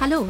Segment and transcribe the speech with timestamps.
[0.00, 0.28] Hallo,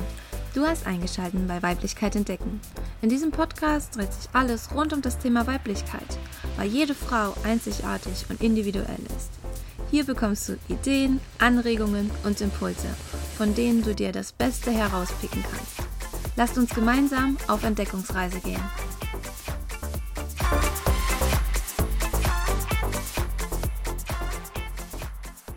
[0.55, 2.59] du hast eingeschaltet bei Weiblichkeit entdecken.
[3.03, 6.19] In diesem Podcast dreht sich alles rund um das Thema Weiblichkeit,
[6.57, 9.31] weil jede Frau einzigartig und individuell ist.
[9.91, 12.89] Hier bekommst du Ideen, Anregungen und Impulse,
[13.37, 15.87] von denen du dir das Beste herauspicken kannst.
[16.37, 18.63] Lasst uns gemeinsam auf Entdeckungsreise gehen.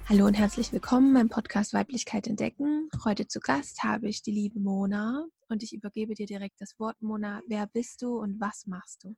[0.10, 2.81] Hallo und herzlich willkommen beim Podcast Weiblichkeit entdecken.
[3.04, 7.02] Heute zu Gast habe ich die liebe Mona und ich übergebe dir direkt das Wort,
[7.02, 7.42] Mona.
[7.48, 9.16] Wer bist du und was machst du?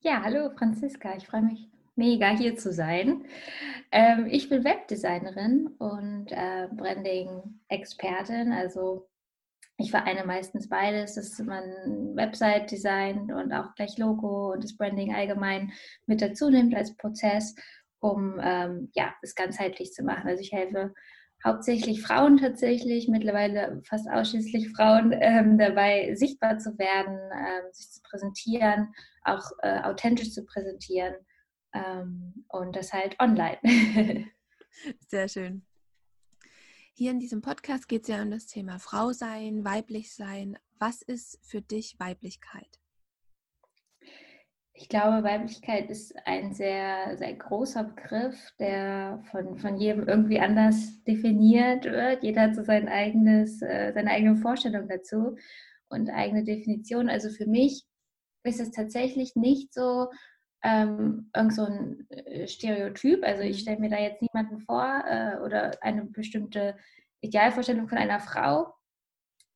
[0.00, 3.26] Ja, hallo Franziska, ich freue mich mega hier zu sein.
[3.92, 9.08] Ähm, ich bin Webdesignerin und äh, Branding-Expertin, also
[9.76, 15.14] ich vereine meistens beides, dass man Website designt und auch gleich Logo und das Branding
[15.14, 15.72] allgemein
[16.06, 17.54] mit dazu nimmt als Prozess
[18.04, 20.28] um ähm, ja, es ganzheitlich zu machen.
[20.28, 20.92] Also ich helfe
[21.44, 28.02] hauptsächlich Frauen tatsächlich, mittlerweile fast ausschließlich Frauen, ähm, dabei sichtbar zu werden, ähm, sich zu
[28.02, 31.14] präsentieren, auch äh, authentisch zu präsentieren
[31.74, 33.58] ähm, und das halt online.
[35.08, 35.66] Sehr schön.
[36.94, 40.56] Hier in diesem Podcast geht es ja um das Thema Frau sein, weiblich sein.
[40.78, 42.80] Was ist für dich Weiblichkeit?
[44.76, 51.00] Ich glaube, Weiblichkeit ist ein sehr, sehr großer Begriff, der von, von jedem irgendwie anders
[51.04, 52.24] definiert wird.
[52.24, 55.36] Jeder hat so sein eigenes, äh, seine eigene Vorstellung dazu
[55.88, 57.08] und eigene Definition.
[57.08, 57.84] Also für mich
[58.42, 60.08] ist es tatsächlich nicht so
[60.64, 63.22] ähm, irgend so ein äh, Stereotyp.
[63.22, 63.60] Also ich mhm.
[63.60, 66.76] stelle mir da jetzt niemanden vor äh, oder eine bestimmte
[67.20, 68.74] Idealvorstellung von einer Frau,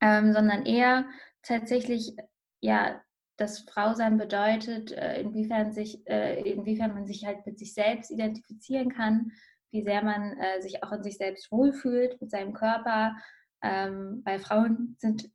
[0.00, 1.06] ähm, sondern eher
[1.42, 2.14] tatsächlich
[2.60, 3.02] ja
[3.38, 8.92] das Frausein bedeutet, äh, inwiefern, sich, äh, inwiefern man sich halt mit sich selbst identifizieren
[8.92, 9.32] kann,
[9.70, 13.16] wie sehr man äh, sich auch in sich selbst wohlfühlt, mit seinem Körper.
[13.62, 15.30] Ähm, weil Frauen sind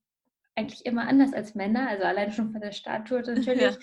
[0.56, 3.78] eigentlich immer anders als Männer, also allein schon von der Statue natürlich, ja.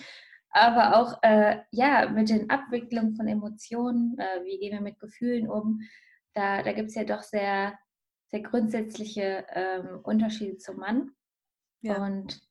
[0.51, 5.49] aber auch äh, ja, mit den Abwicklungen von Emotionen, äh, wie gehen wir mit Gefühlen
[5.49, 5.81] um,
[6.33, 7.77] da, da gibt es ja doch sehr,
[8.29, 11.11] sehr grundsätzliche ähm, Unterschiede zum Mann.
[11.81, 12.03] Ja.
[12.03, 12.41] Und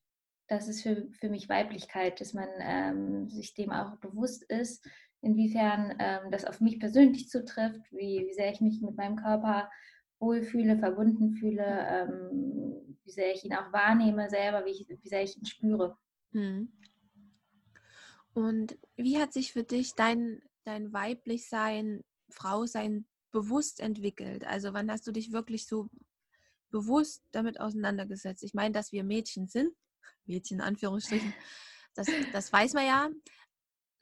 [0.50, 4.84] das ist für, für mich Weiblichkeit, dass man ähm, sich dem auch bewusst ist,
[5.20, 9.70] inwiefern ähm, das auf mich persönlich zutrifft, wie, wie sehr ich mich mit meinem Körper
[10.18, 15.22] wohlfühle, verbunden fühle, ähm, wie sehr ich ihn auch wahrnehme selber, wie, ich, wie sehr
[15.22, 15.96] ich ihn spüre.
[16.32, 16.72] Hm.
[18.34, 24.44] Und wie hat sich für dich dein, dein weiblich Sein, Frau sein bewusst entwickelt?
[24.48, 25.88] Also wann hast du dich wirklich so
[26.70, 28.42] bewusst damit auseinandergesetzt?
[28.42, 29.72] Ich meine, dass wir Mädchen sind,
[30.26, 31.32] Mädchen in Anführungsstrichen.
[31.94, 33.10] Das, das weiß man ja.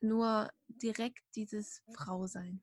[0.00, 2.62] Nur direkt dieses Frausein.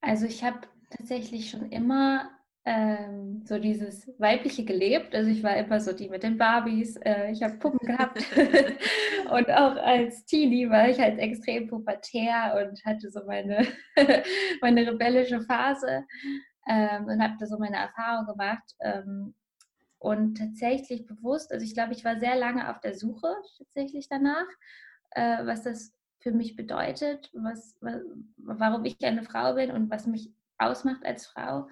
[0.00, 0.60] Also ich habe
[0.90, 2.30] tatsächlich schon immer
[2.64, 5.14] ähm, so dieses Weibliche gelebt.
[5.14, 6.96] Also ich war immer so die mit den Barbies.
[6.96, 8.18] Äh, ich habe Puppen gehabt.
[9.30, 13.66] und auch als Teenie war ich halt extrem pubertär und hatte so meine,
[14.60, 16.04] meine rebellische Phase
[16.68, 18.74] ähm, und habe da so meine Erfahrung gemacht.
[18.80, 19.34] Ähm,
[20.02, 24.48] und tatsächlich bewusst, also ich glaube, ich war sehr lange auf der Suche tatsächlich danach,
[25.12, 27.78] äh, was das für mich bedeutet, was,
[28.36, 31.68] warum ich eine Frau bin und was mich ausmacht als Frau.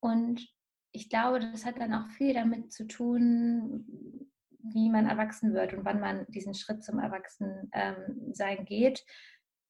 [0.00, 0.46] Und
[0.92, 5.86] ich glaube, das hat dann auch viel damit zu tun, wie man erwachsen wird und
[5.86, 9.02] wann man diesen Schritt zum Erwachsensein ähm, geht.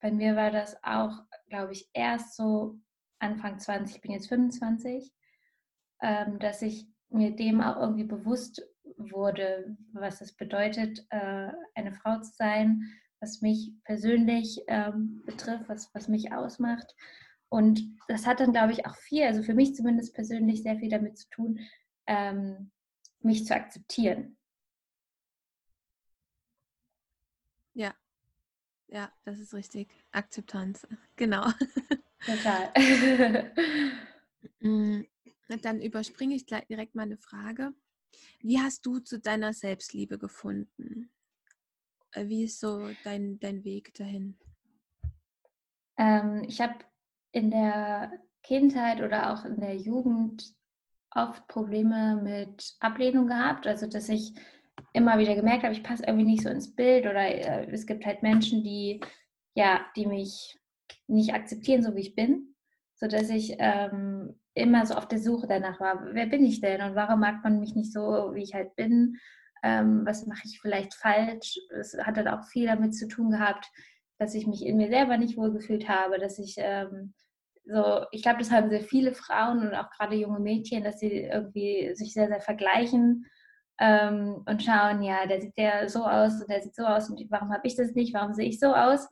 [0.01, 2.81] Bei mir war das auch, glaube ich, erst so
[3.21, 5.13] Anfang 20, ich bin jetzt 25,
[6.03, 8.63] ähm, dass ich mir dem auch irgendwie bewusst
[8.97, 12.83] wurde, was es bedeutet, äh, eine Frau zu sein,
[13.21, 16.95] was mich persönlich ähm, betrifft, was, was mich ausmacht.
[17.49, 20.89] Und das hat dann, glaube ich, auch viel, also für mich zumindest persönlich sehr viel
[20.89, 21.61] damit zu tun,
[22.07, 22.71] ähm,
[23.21, 24.37] mich zu akzeptieren.
[27.75, 27.95] Ja,
[28.89, 29.89] ja, das ist richtig.
[30.13, 31.47] Akzeptanz, genau.
[32.25, 32.73] Total.
[35.59, 37.73] Dann überspringe ich gleich direkt mal eine Frage.
[38.41, 41.11] Wie hast du zu deiner Selbstliebe gefunden?
[42.13, 44.39] Äh, wie ist so dein, dein Weg dahin?
[45.99, 46.75] Ähm, ich habe
[47.33, 48.13] in der
[48.43, 50.55] Kindheit oder auch in der Jugend
[51.11, 53.67] oft Probleme mit Ablehnung gehabt.
[53.67, 54.33] Also, dass ich
[54.93, 58.07] immer wieder gemerkt habe, ich passe irgendwie nicht so ins Bild oder äh, es gibt
[58.07, 59.01] halt Menschen, die,
[59.55, 60.59] ja, die mich
[61.07, 62.50] nicht akzeptieren, so wie ich bin,
[63.01, 66.95] sodass ich ähm, immer so auf der Suche danach war, wer bin ich denn und
[66.95, 69.17] warum mag man mich nicht so, wie ich halt bin?
[69.63, 71.59] Ähm, was mache ich vielleicht falsch?
[71.71, 73.67] Es hat dann auch viel damit zu tun gehabt,
[74.19, 77.15] dass ich mich in mir selber nicht wohlgefühlt habe, dass ich ähm,
[77.65, 81.23] so, ich glaube, das haben sehr viele Frauen und auch gerade junge Mädchen, dass sie
[81.23, 83.27] irgendwie sich sehr, sehr vergleichen
[83.79, 87.21] ähm, und schauen, ja, der sieht ja so aus und der sieht so aus und
[87.31, 89.09] warum habe ich das nicht, warum sehe ich so aus?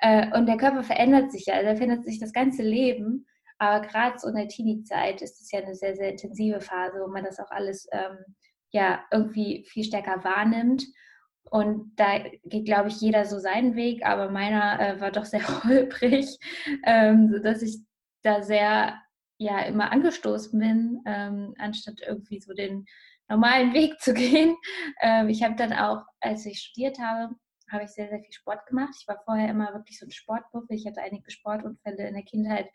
[0.00, 3.26] Äh, und der Körper verändert sich ja, also er verändert sich das ganze Leben.
[3.58, 7.08] Aber gerade so in der Teenie-Zeit ist es ja eine sehr, sehr intensive Phase, wo
[7.08, 8.18] man das auch alles ähm,
[8.70, 10.84] ja irgendwie viel stärker wahrnimmt.
[11.50, 15.46] Und da geht, glaube ich, jeder so seinen Weg, aber meiner äh, war doch sehr
[15.64, 16.38] holprig,
[16.84, 17.78] ähm, sodass ich
[18.22, 19.00] da sehr
[19.38, 22.84] ja immer angestoßen bin, ähm, anstatt irgendwie so den
[23.28, 24.56] normalen Weg zu gehen.
[25.00, 27.34] Ähm, ich habe dann auch, als ich studiert habe,
[27.70, 28.94] habe ich sehr, sehr viel Sport gemacht.
[29.00, 30.76] Ich war vorher immer wirklich so ein Sportbuffel.
[30.76, 32.68] Ich hatte einige Sportunfälle in der Kindheit,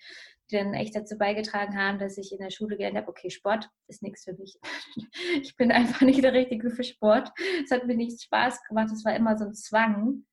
[0.50, 3.70] die dann echt dazu beigetragen haben, dass ich in der Schule gelernt habe, okay, Sport
[3.88, 4.58] ist nichts für mich.
[5.42, 7.32] Ich bin einfach nicht der Richtige für Sport.
[7.64, 8.92] Es hat mir nicht Spaß gemacht.
[8.92, 10.26] Es war immer so ein Zwang.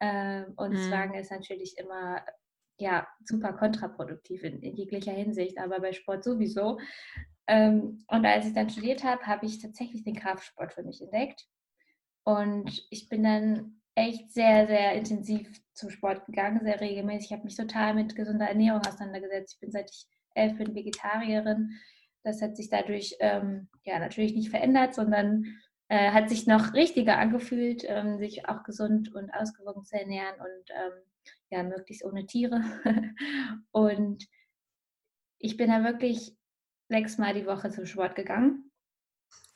[0.00, 0.88] Ähm, und mhm.
[0.88, 2.24] Zwang ist natürlich immer
[2.78, 6.78] ja, super kontraproduktiv in, in, jeglicher Hinsicht, aber bei Sport sowieso.
[7.46, 11.46] Ähm, und als ich dann studiert habe, habe ich tatsächlich den Kraftsport für mich entdeckt.
[12.24, 17.26] Und ich bin dann echt sehr, sehr intensiv zum Sport gegangen, sehr regelmäßig.
[17.26, 19.54] Ich habe mich total mit gesunder Ernährung auseinandergesetzt.
[19.54, 21.78] Ich bin seit ich elf bin Vegetarierin.
[22.22, 25.44] Das hat sich dadurch ähm, ja natürlich nicht verändert, sondern
[25.88, 30.70] äh, hat sich noch richtiger angefühlt, ähm, sich auch gesund und ausgewogen zu ernähren und
[30.70, 30.92] ähm,
[31.50, 32.62] ja, möglichst ohne Tiere.
[33.70, 34.26] und
[35.38, 36.36] ich bin da wirklich
[36.88, 38.70] sechsmal die Woche zum Sport gegangen.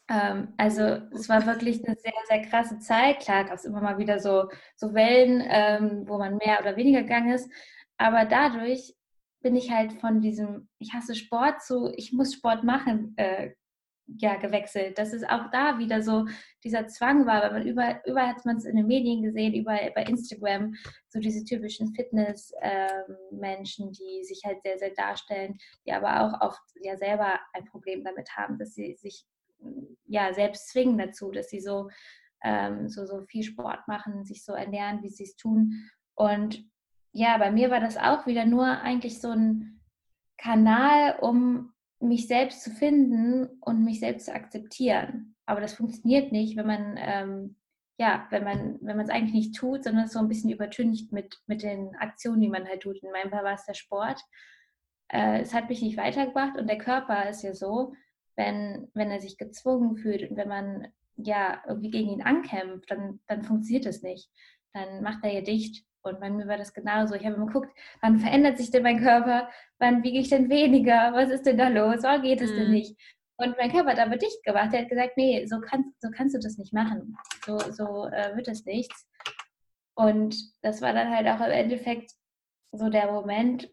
[0.08, 0.82] Ähm, also
[1.12, 3.20] es war wirklich eine sehr, sehr krasse Zeit.
[3.20, 7.02] Klar gab es immer mal wieder so, so Wellen, ähm, wo man mehr oder weniger
[7.02, 7.50] gegangen ist.
[7.98, 8.94] Aber dadurch
[9.40, 13.52] bin ich halt von diesem, ich hasse Sport zu, ich muss Sport machen, äh,
[14.16, 14.98] ja, gewechselt.
[14.98, 16.26] Dass es auch da wieder so
[16.64, 19.92] dieser Zwang war, weil man überall, überall hat man es in den Medien gesehen, überall
[19.94, 20.74] bei Instagram,
[21.08, 26.62] so diese typischen Fitness-Menschen, ähm, die sich halt sehr, sehr darstellen, die aber auch oft
[26.82, 29.26] ja selber ein Problem damit haben, dass sie sich
[30.06, 31.88] ja, selbst zwingen dazu, dass sie so,
[32.42, 35.90] ähm, so, so viel Sport machen, sich so ernähren, wie sie es tun.
[36.14, 36.64] Und
[37.12, 39.80] ja, bei mir war das auch wieder nur eigentlich so ein
[40.36, 45.34] Kanal, um mich selbst zu finden und mich selbst zu akzeptieren.
[45.46, 47.56] Aber das funktioniert nicht, wenn man ähm,
[47.98, 51.62] ja, wenn man wenn es eigentlich nicht tut, sondern so ein bisschen übertüncht mit mit
[51.62, 53.02] den Aktionen, die man halt tut.
[53.02, 54.20] In meinem Fall war es der Sport.
[55.08, 57.94] Äh, es hat mich nicht weitergebracht und der Körper ist ja so,
[58.38, 63.20] wenn, wenn er sich gezwungen fühlt und wenn man ja irgendwie gegen ihn ankämpft, dann,
[63.26, 64.30] dann funktioniert das nicht.
[64.72, 65.84] Dann macht er ja dicht.
[66.02, 67.16] Und bei mir war das genauso.
[67.16, 69.50] Ich habe immer geguckt, wann verändert sich denn mein Körper?
[69.80, 71.12] Wann wiege ich denn weniger?
[71.12, 72.04] Was ist denn da los?
[72.04, 72.56] Warum geht es mhm.
[72.56, 72.96] denn nicht?
[73.38, 74.72] Und mein Körper hat aber dicht gemacht.
[74.72, 77.16] Er hat gesagt, nee, so kannst, so kannst du das nicht machen.
[77.44, 79.08] So, so äh, wird es nichts.
[79.94, 82.12] Und das war dann halt auch im Endeffekt
[82.70, 83.68] so der Moment,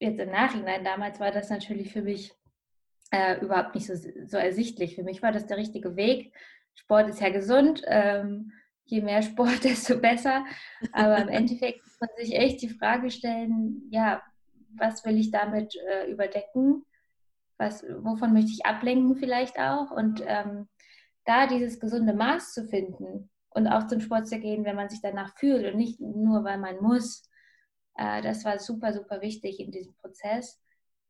[0.00, 2.34] jetzt im Nachhinein, damals war das natürlich für mich
[3.10, 4.94] äh, überhaupt nicht so, so ersichtlich.
[4.94, 6.32] Für mich war das der richtige Weg.
[6.74, 7.82] Sport ist ja gesund.
[7.86, 8.52] Ähm,
[8.84, 10.44] je mehr Sport, desto besser.
[10.92, 14.22] Aber im Endeffekt muss man sich echt die Frage stellen, ja,
[14.76, 16.84] was will ich damit äh, überdecken?
[17.58, 19.90] Was, wovon möchte ich ablenken vielleicht auch?
[19.90, 20.68] Und ähm,
[21.24, 25.00] da dieses gesunde Maß zu finden und auch zum Sport zu gehen, wenn man sich
[25.00, 27.28] danach fühlt und nicht nur, weil man muss,
[27.96, 30.60] äh, das war super, super wichtig in diesem Prozess.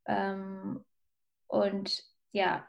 [0.06, 0.84] Ähm,
[1.49, 2.67] und ja,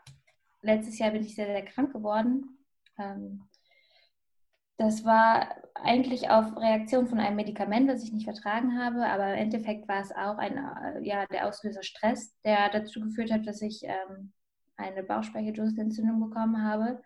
[0.61, 2.57] letztes Jahr bin ich sehr, sehr krank geworden.
[2.97, 3.47] Ähm,
[4.77, 9.39] das war eigentlich auf Reaktion von einem Medikament, das ich nicht vertragen habe, aber im
[9.39, 13.61] Endeffekt war es auch ein, äh, ja, der Auslöser Stress, der dazu geführt hat, dass
[13.61, 14.33] ich ähm,
[14.75, 17.01] eine Bauchspeicheldrüsenentzündung bekommen habe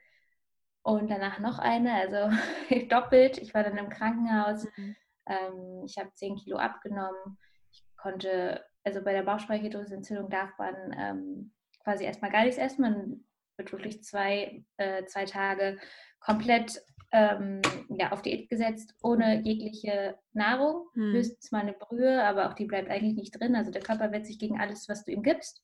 [0.84, 2.36] und danach noch eine, also
[2.90, 3.38] doppelt.
[3.38, 4.96] Ich war dann im Krankenhaus, mhm.
[5.28, 7.38] ähm, ich habe 10 Kilo abgenommen.
[7.72, 11.50] Ich konnte, also bei der Bauchspeicheldrüsenentzündung darf man
[11.84, 12.82] quasi erstmal gar nichts essen.
[12.82, 13.24] Man
[13.58, 15.80] wird wirklich zwei, äh, zwei Tage
[16.20, 20.88] komplett ähm, ja, auf Diät gesetzt, ohne jegliche Nahrung.
[20.94, 21.14] Hm.
[21.14, 23.56] Höchstens mal eine Brühe, aber auch die bleibt eigentlich nicht drin.
[23.56, 25.62] Also der Körper wehrt sich gegen alles, was du ihm gibst.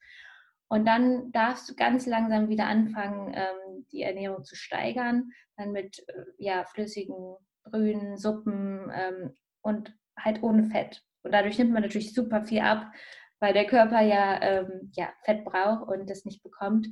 [0.69, 5.31] Und dann darfst du ganz langsam wieder anfangen, ähm, die Ernährung zu steigern.
[5.55, 11.01] Dann mit äh, ja, flüssigen Brühen, Suppen ähm, und halt ohne Fett.
[11.23, 12.91] Und dadurch nimmt man natürlich super viel ab,
[13.39, 16.87] weil der Körper ja, ähm, ja Fett braucht und das nicht bekommt.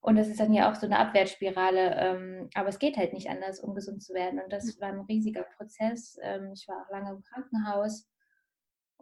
[0.00, 1.94] Und das ist dann ja auch so eine Abwärtsspirale.
[1.96, 4.40] Ähm, aber es geht halt nicht anders, um gesund zu werden.
[4.40, 6.18] Und das war ein riesiger Prozess.
[6.22, 8.08] Ähm, ich war auch lange im Krankenhaus.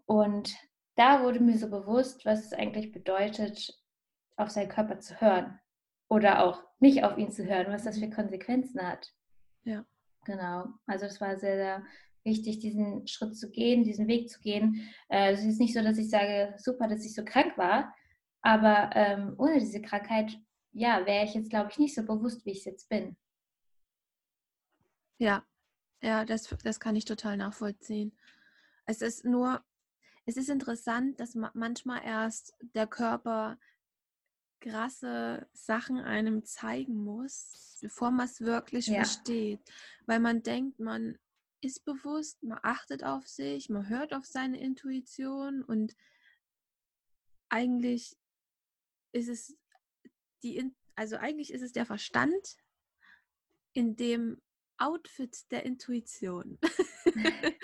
[0.05, 0.55] Und
[0.97, 3.73] da wurde mir so bewusst, was es eigentlich bedeutet,
[4.37, 5.59] auf seinen Körper zu hören.
[6.09, 9.11] Oder auch nicht auf ihn zu hören, was das für Konsequenzen hat.
[9.62, 9.87] Ja.
[10.26, 10.67] Genau.
[10.87, 11.83] Also es war sehr, sehr
[12.25, 14.89] wichtig, diesen Schritt zu gehen, diesen Weg zu gehen.
[15.09, 17.95] Äh, es ist nicht so, dass ich sage, super, dass ich so krank war,
[18.43, 20.39] aber ähm, ohne diese Krankheit,
[20.73, 23.17] ja, wäre ich jetzt, glaube ich, nicht so bewusst, wie ich jetzt bin.
[25.19, 25.45] Ja,
[26.03, 28.17] ja, das, das kann ich total nachvollziehen.
[28.87, 29.62] Es ist nur,
[30.25, 33.59] es ist interessant, dass manchmal erst der Körper
[34.61, 38.97] krasse Sachen einem zeigen muss, bevor man es wirklich ja.
[38.97, 39.61] versteht.
[40.07, 41.19] Weil man denkt, man
[41.61, 45.97] ist bewusst, man achtet auf sich, man hört auf seine Intuition und
[47.49, 48.17] eigentlich
[49.12, 49.57] ist es
[50.43, 52.57] die, also eigentlich ist es der Verstand,
[53.73, 54.40] in dem
[54.79, 56.59] Outfit der Intuition.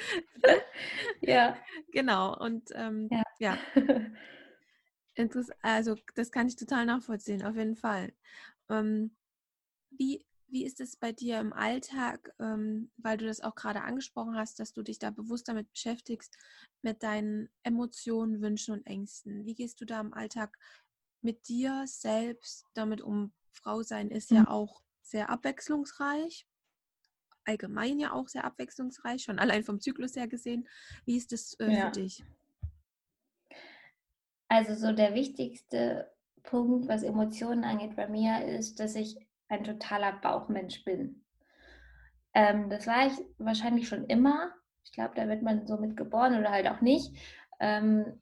[1.20, 1.56] ja.
[1.92, 2.36] Genau.
[2.38, 3.22] Und ähm, ja.
[3.38, 3.58] ja.
[5.62, 8.12] also das kann ich total nachvollziehen, auf jeden Fall.
[8.68, 9.16] Ähm,
[9.90, 14.36] wie, wie ist es bei dir im Alltag, ähm, weil du das auch gerade angesprochen
[14.36, 16.36] hast, dass du dich da bewusst damit beschäftigst,
[16.82, 19.44] mit deinen Emotionen, Wünschen und Ängsten?
[19.44, 20.56] Wie gehst du da im Alltag
[21.22, 23.32] mit dir selbst damit um?
[23.52, 24.48] Frau sein ist ja mhm.
[24.48, 26.46] auch sehr abwechslungsreich
[27.46, 30.68] allgemein ja auch sehr abwechslungsreich, schon allein vom Zyklus her gesehen.
[31.04, 31.86] Wie ist das äh, ja.
[31.86, 32.24] für dich?
[34.48, 36.12] Also so der wichtigste
[36.42, 41.24] Punkt, was Emotionen angeht bei mir, ist, dass ich ein totaler Bauchmensch bin.
[42.34, 44.52] Ähm, das war ich wahrscheinlich schon immer.
[44.84, 47.16] Ich glaube, da wird man so mit geboren oder halt auch nicht.
[47.60, 48.20] Ähm,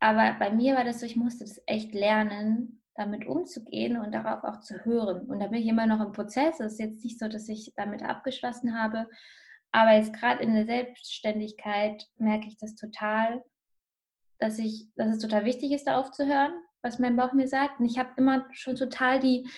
[0.00, 4.44] aber bei mir war das so, ich musste das echt lernen, damit umzugehen und darauf
[4.44, 5.26] auch zu hören.
[5.26, 6.60] Und da bin ich immer noch im Prozess.
[6.60, 9.08] Es ist jetzt nicht so, dass ich damit abgeschlossen habe.
[9.70, 13.44] Aber jetzt gerade in der Selbstständigkeit merke ich das total,
[14.38, 17.80] dass, ich, dass es total wichtig ist, darauf zu hören, was mein Bauch mir sagt.
[17.80, 19.48] Und ich habe immer schon total die,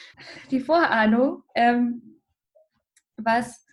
[0.51, 2.21] die Vorahnung, ähm,
[3.17, 3.67] was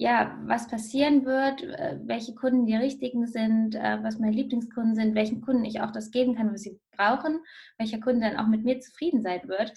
[0.00, 5.16] ja, was passieren wird, äh, welche Kunden die richtigen sind, äh, was meine Lieblingskunden sind,
[5.16, 7.40] welchen Kunden ich auch das geben kann, was sie brauchen,
[7.78, 9.72] welcher Kunde dann auch mit mir zufrieden sein wird.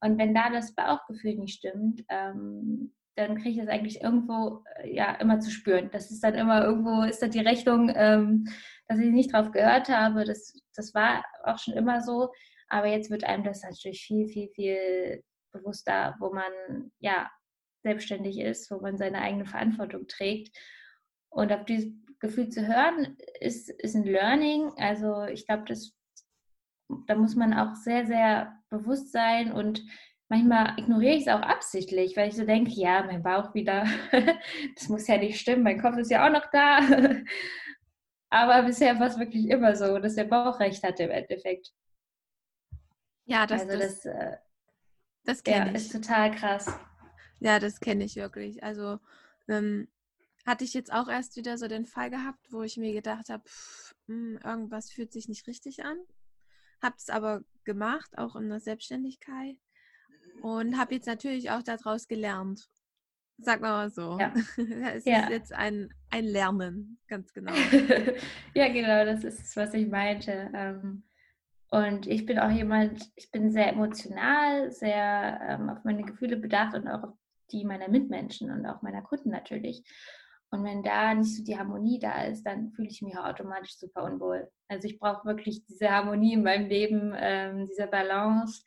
[0.00, 4.94] Und wenn da das Bauchgefühl nicht stimmt, ähm, dann kriege ich das eigentlich irgendwo äh,
[4.94, 5.90] ja immer zu spüren.
[5.90, 8.48] Das ist dann immer irgendwo, ist dann die Rechnung, ähm,
[8.88, 10.24] dass ich nicht drauf gehört habe.
[10.24, 12.30] Das, das war auch schon immer so.
[12.68, 17.30] Aber jetzt wird einem das natürlich viel, viel, viel bewusster, wo man ja
[17.82, 20.56] selbstständig ist, wo man seine eigene Verantwortung trägt.
[21.30, 24.72] Und auf dieses Gefühl zu hören, ist, ist ein Learning.
[24.76, 25.64] Also ich glaube,
[27.06, 29.82] da muss man auch sehr, sehr bewusst sein und
[30.28, 33.86] manchmal ignoriere ich es auch absichtlich, weil ich so denke, ja, mein Bauch wieder,
[34.74, 36.80] das muss ja nicht stimmen, mein Kopf ist ja auch noch da.
[38.30, 41.72] Aber bisher war es wirklich immer so, dass der Bauch recht hatte im Endeffekt.
[43.24, 44.36] Ja, das, also das, das, äh,
[45.24, 46.72] das ja, ist total krass.
[47.40, 48.62] Ja, das kenne ich wirklich.
[48.62, 48.98] Also
[49.48, 49.88] ähm,
[50.44, 53.44] hatte ich jetzt auch erst wieder so den Fall gehabt, wo ich mir gedacht habe,
[54.06, 55.98] hm, irgendwas fühlt sich nicht richtig an.
[56.82, 59.56] Habe es aber gemacht, auch in der Selbstständigkeit.
[60.42, 62.68] Und habe jetzt natürlich auch daraus gelernt.
[63.38, 64.18] Sag mal so.
[64.18, 64.32] Ja.
[64.94, 65.24] es ja.
[65.24, 67.52] ist jetzt ein, ein Lernen, ganz genau.
[68.54, 70.50] ja, genau, das ist es, was ich meinte.
[70.54, 71.04] Ähm,
[71.70, 76.74] und ich bin auch jemand, ich bin sehr emotional, sehr ähm, auf meine Gefühle bedacht
[76.74, 77.14] und auch auf
[77.50, 79.84] die meiner Mitmenschen und auch meiner Kunden natürlich.
[80.50, 83.76] Und wenn da nicht so die Harmonie da ist, dann fühle ich mich auch automatisch
[83.76, 84.48] super unwohl.
[84.68, 88.62] Also ich brauche wirklich diese Harmonie in meinem Leben, ähm, diese Balance,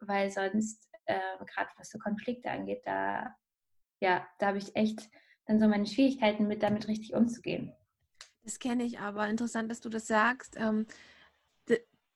[0.00, 3.34] weil sonst, äh, gerade was so Konflikte angeht, da,
[4.00, 5.08] ja, da habe ich echt
[5.46, 7.74] dann so meine Schwierigkeiten mit, damit richtig umzugehen.
[8.42, 9.28] Das kenne ich aber.
[9.28, 10.56] Interessant, dass du das sagst.
[10.56, 10.86] Ähm,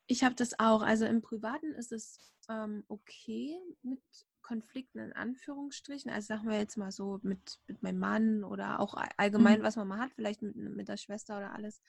[0.07, 0.83] ich habe das auch.
[0.83, 4.03] Also im Privaten ist es ähm, okay mit
[4.43, 8.95] Konflikten in Anführungsstrichen, also sagen wir jetzt mal so mit, mit meinem Mann oder auch
[9.17, 9.63] allgemein, mhm.
[9.63, 11.81] was man mal hat, vielleicht mit, mit der Schwester oder alles,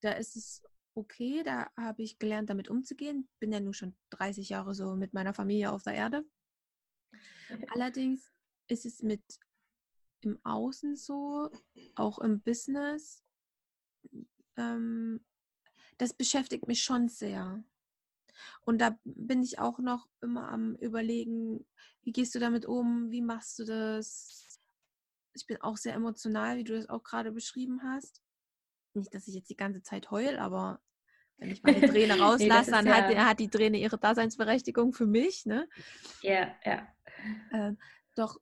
[0.00, 0.62] da ist es
[0.94, 3.28] okay, da habe ich gelernt, damit umzugehen.
[3.38, 6.24] Bin ja nun schon 30 Jahre so mit meiner Familie auf der Erde.
[7.74, 8.30] Allerdings
[8.68, 9.22] ist es mit
[10.22, 11.50] im Außen so,
[11.94, 13.24] auch im Business,
[14.56, 15.24] ähm,
[15.98, 17.62] das beschäftigt mich schon sehr.
[18.62, 21.66] Und da bin ich auch noch immer am Überlegen,
[22.02, 24.58] wie gehst du damit um, wie machst du das?
[25.34, 28.22] Ich bin auch sehr emotional, wie du das auch gerade beschrieben hast.
[28.94, 30.80] Nicht, dass ich jetzt die ganze Zeit heul, aber
[31.38, 35.06] wenn ich meine Träne rauslasse, nee, dann ja hat, hat, die Träne ihre Daseinsberechtigung für
[35.06, 35.46] mich.
[35.46, 35.68] Ne?
[36.22, 36.86] Ja, ja.
[37.52, 37.78] Ähm,
[38.16, 38.40] doch,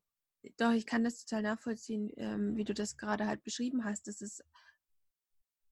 [0.56, 4.08] doch, ich kann das total nachvollziehen, ähm, wie du das gerade halt beschrieben hast.
[4.08, 4.44] Das ist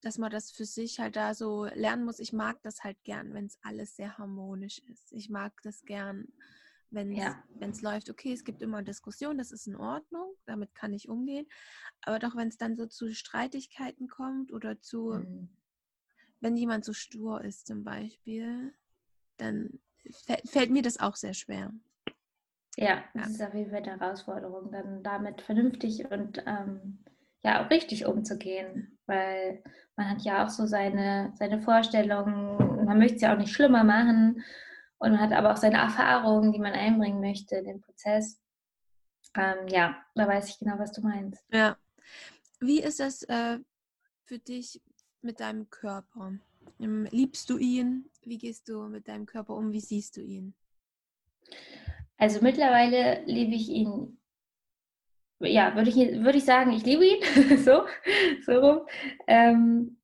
[0.06, 2.20] dass man das für sich halt da so lernen muss.
[2.20, 5.12] Ich mag das halt gern, wenn es alles sehr harmonisch ist.
[5.12, 6.28] Ich mag das gern,
[6.96, 7.36] wenn ja.
[7.60, 11.46] es läuft, okay, es gibt immer Diskussionen, das ist in Ordnung, damit kann ich umgehen.
[12.02, 15.48] Aber doch, wenn es dann so zu Streitigkeiten kommt oder zu, mhm.
[16.40, 18.72] wenn jemand so stur ist zum Beispiel,
[19.36, 19.78] dann
[20.46, 21.72] fällt mir das auch sehr schwer.
[22.76, 23.32] Ja, das ja.
[23.32, 27.04] ist auf jeden Fall eine Herausforderung, dann damit vernünftig und ähm,
[27.42, 29.62] ja auch richtig umzugehen, weil
[29.96, 33.84] man hat ja auch so seine, seine Vorstellungen, man möchte es ja auch nicht schlimmer
[33.84, 34.42] machen
[34.98, 38.40] und man hat aber auch seine Erfahrungen, die man einbringen möchte in den Prozess.
[39.36, 41.44] Ähm, ja, da weiß ich genau, was du meinst.
[41.52, 41.76] Ja.
[42.60, 43.58] Wie ist das äh,
[44.24, 44.80] für dich
[45.20, 46.32] mit deinem Körper?
[46.80, 48.08] Ähm, liebst du ihn?
[48.24, 49.72] Wie gehst du mit deinem Körper um?
[49.72, 50.54] Wie siehst du ihn?
[52.16, 54.18] Also mittlerweile liebe ich ihn,
[55.40, 57.84] ja, würde ich, würd ich sagen, ich liebe ihn, so,
[58.44, 58.80] so rum.
[59.26, 59.95] Ähm,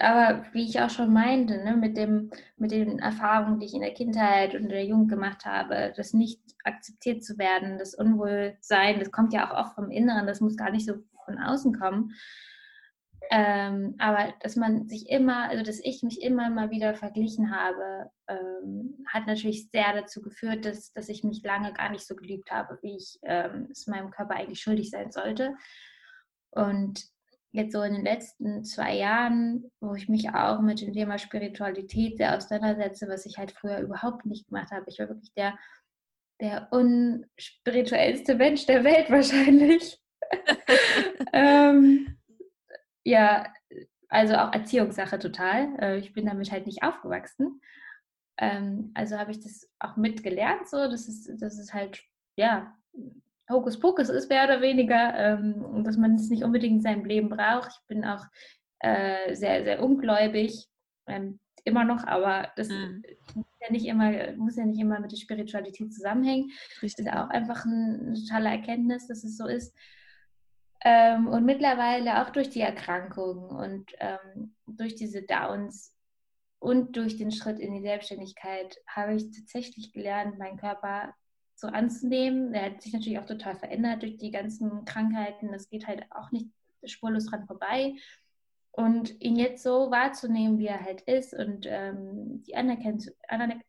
[0.00, 3.82] aber wie ich auch schon meinte, ne, mit, dem, mit den Erfahrungen, die ich in
[3.82, 8.98] der Kindheit und in der Jugend gemacht habe, das nicht akzeptiert zu werden, das Unwohlsein,
[8.98, 12.14] das kommt ja auch oft vom Inneren, das muss gar nicht so von außen kommen.
[13.30, 18.10] Ähm, aber dass man sich immer, also dass ich mich immer mal wieder verglichen habe,
[18.28, 22.50] ähm, hat natürlich sehr dazu geführt, dass, dass ich mich lange gar nicht so geliebt
[22.50, 25.54] habe, wie ich ähm, es meinem Körper eigentlich schuldig sein sollte.
[26.50, 27.04] Und
[27.54, 32.16] jetzt so in den letzten zwei Jahren, wo ich mich auch mit dem Thema Spiritualität
[32.16, 34.86] sehr auseinandersetze, was ich halt früher überhaupt nicht gemacht habe.
[34.88, 35.56] Ich war wirklich der,
[36.40, 40.00] der unspirituellste Mensch der Welt wahrscheinlich.
[41.32, 42.16] ähm,
[43.04, 43.46] ja,
[44.08, 45.78] also auch Erziehungssache total.
[45.78, 47.60] Äh, ich bin damit halt nicht aufgewachsen.
[48.36, 52.02] Ähm, also habe ich das auch mitgelernt, so, dass es, dass es halt,
[52.36, 52.76] ja,
[53.50, 57.70] Hokuspokus ist, mehr oder weniger, ähm, dass man es nicht unbedingt in seinem Leben braucht.
[57.72, 58.24] Ich bin auch
[58.80, 60.66] äh, sehr, sehr ungläubig,
[61.06, 63.02] ähm, immer noch, aber das mhm.
[63.34, 66.50] muss, ja nicht immer, muss ja nicht immer mit der Spiritualität zusammenhängen.
[66.82, 67.06] Richtig.
[67.06, 69.74] Das ist auch einfach eine tolle Erkenntnis, dass es so ist.
[70.84, 75.94] Ähm, und mittlerweile auch durch die Erkrankungen und ähm, durch diese Downs
[76.58, 81.14] und durch den Schritt in die Selbstständigkeit habe ich tatsächlich gelernt, meinen Körper
[81.54, 82.52] so anzunehmen.
[82.52, 85.52] Er hat sich natürlich auch total verändert durch die ganzen Krankheiten.
[85.52, 86.48] Das geht halt auch nicht
[86.84, 87.94] spurlos dran vorbei.
[88.72, 93.00] Und ihn jetzt so wahrzunehmen, wie er halt ist und ähm, die Anerkenn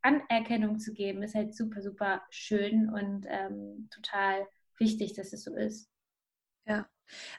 [0.01, 4.47] Anerkennung zu geben, ist halt super, super schön und ähm, total
[4.79, 5.91] wichtig, dass es so ist.
[6.65, 6.89] Ja,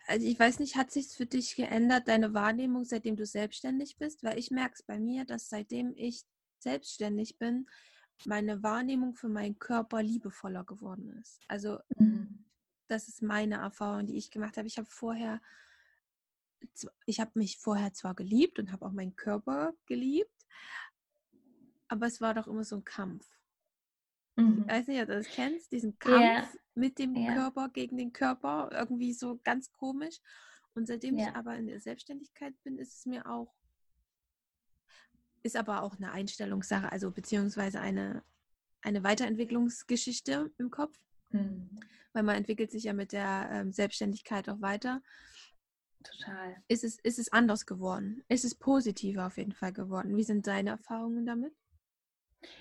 [0.07, 4.23] also ich weiß nicht, hat sich für dich geändert, deine Wahrnehmung, seitdem du selbstständig bist?
[4.23, 6.23] Weil ich merke es bei mir, dass seitdem ich
[6.61, 7.67] selbstständig bin,
[8.25, 11.41] meine Wahrnehmung für meinen Körper liebevoller geworden ist.
[11.49, 12.45] Also mhm.
[12.89, 14.67] das ist meine Erfahrung, die ich gemacht habe.
[14.67, 15.41] Ich habe vorher,
[17.05, 20.47] ich habe mich vorher zwar geliebt und habe auch meinen Körper geliebt,
[21.89, 23.29] aber es war doch immer so ein Kampf.
[24.37, 24.65] Mhm.
[24.67, 26.49] Ich weiß nicht, ob du das kennst, diesen Kampf yeah.
[26.75, 27.35] mit dem yeah.
[27.35, 30.21] Körper gegen den Körper, irgendwie so ganz komisch.
[30.75, 31.29] Und seitdem yeah.
[31.29, 33.55] ich aber in der Selbstständigkeit bin, ist es mir auch
[35.47, 38.23] ist aber auch eine Einstellungssache, also beziehungsweise eine,
[38.83, 40.99] eine Weiterentwicklungsgeschichte im Kopf.
[41.31, 41.81] Mhm.
[42.13, 45.03] Weil man entwickelt sich ja mit der ähm, Selbstständigkeit auch weiter.
[46.03, 46.57] Total.
[46.69, 48.23] Ist es, ist es anders geworden?
[48.29, 50.17] Ist es positiver auf jeden Fall geworden?
[50.17, 51.55] Wie sind deine Erfahrungen damit?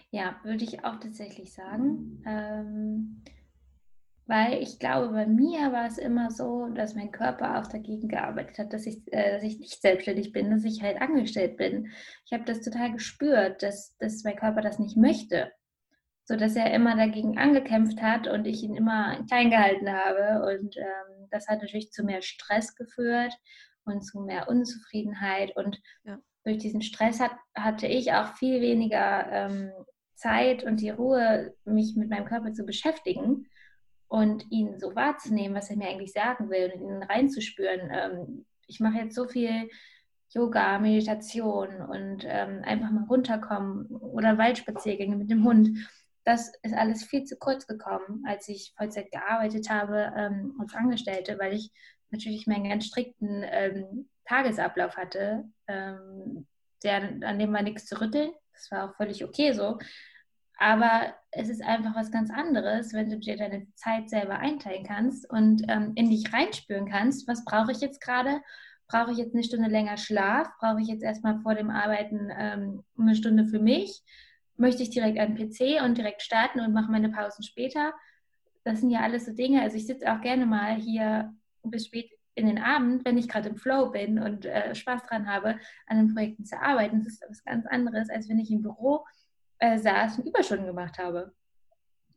[0.10, 2.24] Ja, würde ich auch tatsächlich sagen.
[2.26, 3.24] Ähm,
[4.28, 8.58] weil ich glaube, bei mir war es immer so, dass mein Körper auch dagegen gearbeitet
[8.58, 11.92] hat, dass ich, äh, dass ich nicht selbstständig bin, dass ich halt angestellt bin.
[12.26, 15.52] Ich habe das total gespürt, dass, dass mein Körper das nicht möchte.
[16.28, 20.44] So dass er immer dagegen angekämpft hat und ich ihn immer klein gehalten habe.
[20.48, 23.32] Und ähm, das hat natürlich zu mehr Stress geführt
[23.84, 25.56] und zu mehr Unzufriedenheit.
[25.56, 26.18] Und ja.
[26.44, 29.72] durch diesen Stress hat, hatte ich auch viel weniger ähm,
[30.16, 33.46] Zeit und die Ruhe, mich mit meinem Körper zu beschäftigen
[34.16, 37.92] und ihn so wahrzunehmen, was er mir eigentlich sagen will und ihn reinzuspüren.
[37.92, 39.70] Ähm, ich mache jetzt so viel
[40.30, 45.90] Yoga, Meditation und ähm, einfach mal runterkommen oder Waldspaziergänge mit dem Hund.
[46.24, 51.38] Das ist alles viel zu kurz gekommen, als ich Vollzeit gearbeitet habe ähm, als Angestellte,
[51.38, 51.72] weil ich
[52.10, 56.48] natürlich meinen ganz strikten ähm, Tagesablauf hatte, ähm,
[56.84, 58.32] der, an dem war nichts zu rütteln.
[58.54, 59.78] Das war auch völlig okay so.
[60.58, 65.30] Aber es ist einfach was ganz anderes, wenn du dir deine Zeit selber einteilen kannst
[65.30, 68.42] und ähm, in dich reinspüren kannst, was brauche ich jetzt gerade?
[68.88, 70.48] Brauche ich jetzt eine Stunde länger Schlaf?
[70.60, 74.02] Brauche ich jetzt erstmal vor dem Arbeiten ähm, eine Stunde für mich?
[74.58, 77.94] Möchte ich direkt an den PC und direkt starten und mache meine Pausen später?
[78.64, 79.62] Das sind ja alles so Dinge.
[79.62, 83.50] Also ich sitze auch gerne mal hier bis spät in den Abend, wenn ich gerade
[83.50, 87.00] im Flow bin und äh, Spaß dran habe, an den Projekten zu arbeiten.
[87.00, 89.06] Das ist was ganz anderes, als wenn ich im Büro
[89.60, 91.34] äh, saß und Überstunden gemacht habe.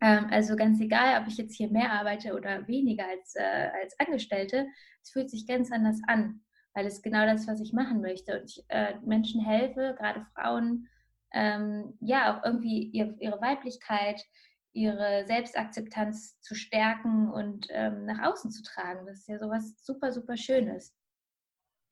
[0.00, 3.98] Ähm, also ganz egal, ob ich jetzt hier mehr arbeite oder weniger als, äh, als
[3.98, 4.66] Angestellte,
[5.02, 6.40] es fühlt sich ganz anders an,
[6.74, 8.40] weil es genau das, was ich machen möchte.
[8.40, 10.88] Und ich äh, Menschen helfe, gerade Frauen,
[11.32, 14.24] ähm, ja, auch irgendwie ihr, ihre Weiblichkeit,
[14.72, 19.06] ihre Selbstakzeptanz zu stärken und ähm, nach außen zu tragen.
[19.06, 20.94] Das ist ja sowas super, super Schönes.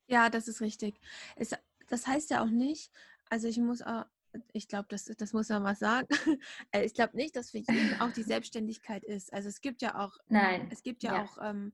[0.07, 0.99] Ja, das ist richtig.
[1.35, 1.53] Es,
[1.87, 2.91] das heißt ja auch nicht,
[3.29, 4.05] also ich muss auch,
[4.53, 6.07] ich glaube, das, das muss man mal sagen.
[6.71, 9.31] Äh, ich glaube nicht, dass für jeden auch die Selbstständigkeit ist.
[9.33, 10.67] Also es gibt ja auch, Nein.
[10.71, 11.23] es gibt ja, ja.
[11.23, 11.71] auch, ähm,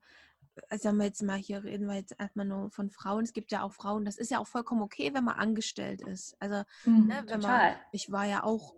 [0.69, 3.23] also sagen wir jetzt mal, hier reden wir jetzt erstmal nur von Frauen.
[3.23, 6.35] Es gibt ja auch Frauen, das ist ja auch vollkommen okay, wenn man angestellt ist.
[6.39, 7.71] Also, mhm, ne, wenn total.
[7.71, 8.75] man, ich war ja auch,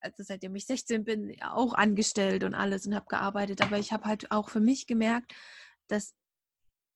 [0.00, 3.62] also seitdem ich 16 bin, auch angestellt und alles und habe gearbeitet.
[3.62, 5.34] Aber ich habe halt auch für mich gemerkt,
[5.88, 6.14] dass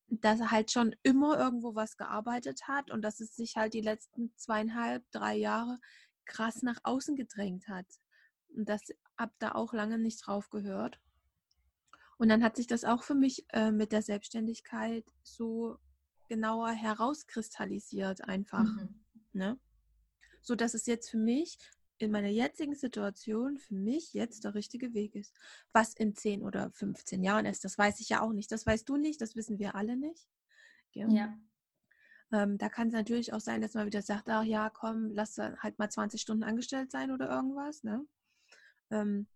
[0.08, 3.80] dass er halt schon immer irgendwo was gearbeitet hat und dass es sich halt die
[3.80, 5.78] letzten zweieinhalb, drei Jahre
[6.24, 7.86] krass nach außen gedrängt hat.
[8.48, 8.82] Und das
[9.18, 11.00] habe da auch lange nicht drauf gehört.
[12.16, 15.78] Und dann hat sich das auch für mich äh, mit der Selbstständigkeit so
[16.28, 18.64] genauer herauskristallisiert einfach.
[18.64, 19.04] Mhm.
[19.32, 19.58] Ne?
[20.42, 21.58] So dass es jetzt für mich
[21.98, 25.34] in meiner jetzigen Situation für mich jetzt der richtige Weg ist.
[25.72, 28.50] Was in 10 oder 15 Jahren ist, das weiß ich ja auch nicht.
[28.50, 30.28] Das weißt du nicht, das wissen wir alle nicht.
[30.92, 31.08] Ja.
[31.08, 31.38] ja.
[32.32, 35.38] Ähm, da kann es natürlich auch sein, dass man wieder sagt, ach ja, komm, lass
[35.38, 37.84] halt mal 20 Stunden angestellt sein oder irgendwas.
[37.84, 38.04] Ne?
[38.90, 39.28] Ähm,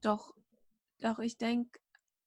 [0.00, 0.36] doch,
[1.00, 1.80] doch ich denke,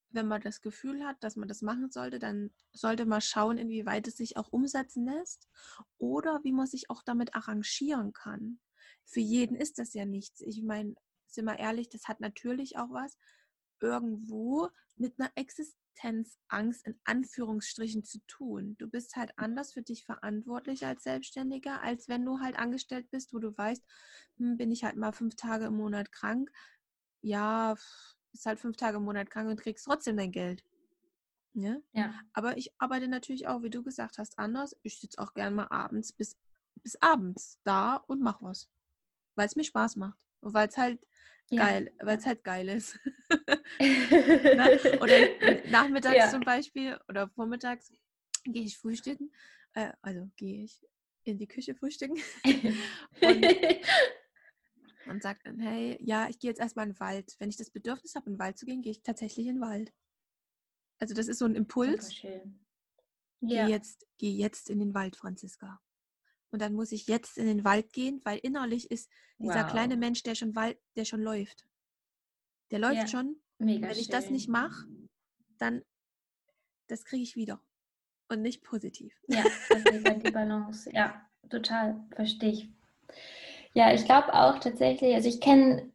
[0.09, 4.07] wenn man das Gefühl hat, dass man das machen sollte, dann sollte man schauen, inwieweit
[4.07, 5.47] es sich auch umsetzen lässt
[5.97, 8.59] oder wie man sich auch damit arrangieren kann
[9.05, 10.41] für jeden ist das ja nichts.
[10.41, 10.95] Ich meine,
[11.27, 13.17] sind wir ehrlich, das hat natürlich auch was
[13.79, 18.75] irgendwo mit einer Existenzangst in Anführungsstrichen zu tun.
[18.77, 23.33] Du bist halt anders für dich verantwortlich als Selbstständiger, als wenn du halt angestellt bist,
[23.33, 23.83] wo du weißt,
[24.37, 26.49] hm, bin ich halt mal fünf Tage im Monat krank.
[27.21, 27.75] Ja,
[28.31, 30.63] bist halt fünf Tage im Monat krank und kriegst trotzdem dein Geld.
[31.53, 31.73] Ja?
[31.73, 31.83] Ne?
[31.91, 32.13] ja.
[32.33, 34.75] Aber ich arbeite natürlich auch, wie du gesagt hast, anders.
[34.81, 36.37] Ich sitze auch gerne mal abends bis,
[36.81, 38.69] bis abends da und mach was
[39.35, 41.05] weil es mir Spaß macht und weil es halt
[41.49, 41.65] ja.
[41.65, 42.99] geil, weil es halt geil ist.
[45.01, 46.29] Oder nachmittags ja.
[46.29, 47.91] zum Beispiel oder vormittags
[48.43, 49.31] gehe ich frühstücken,
[49.73, 50.85] äh, also gehe ich
[51.23, 52.17] in die Küche frühstücken
[53.21, 53.45] und
[55.05, 57.35] man sagt dann, hey, ja, ich gehe jetzt erstmal in den Wald.
[57.39, 59.61] Wenn ich das Bedürfnis habe, in den Wald zu gehen, gehe ich tatsächlich in den
[59.61, 59.93] Wald.
[60.99, 62.21] Also das ist so ein Impuls.
[62.21, 62.39] Ja.
[63.41, 65.82] Geh, jetzt, geh jetzt in den Wald, Franziska
[66.53, 69.71] und dann muss ich jetzt in den Wald gehen, weil innerlich ist dieser wow.
[69.71, 71.65] kleine Mensch, der schon Wald, der schon läuft.
[72.69, 73.37] Der läuft ja, schon.
[73.57, 74.87] Mega Wenn ich das nicht mache,
[75.57, 75.83] dann
[76.87, 77.59] das kriege ich wieder.
[78.29, 79.19] Und nicht positiv.
[79.27, 80.89] Ja, das ist halt die Balance.
[80.93, 82.69] Ja, total, verstehe ich.
[83.73, 85.91] Ja, ich glaube auch tatsächlich, also ich kenne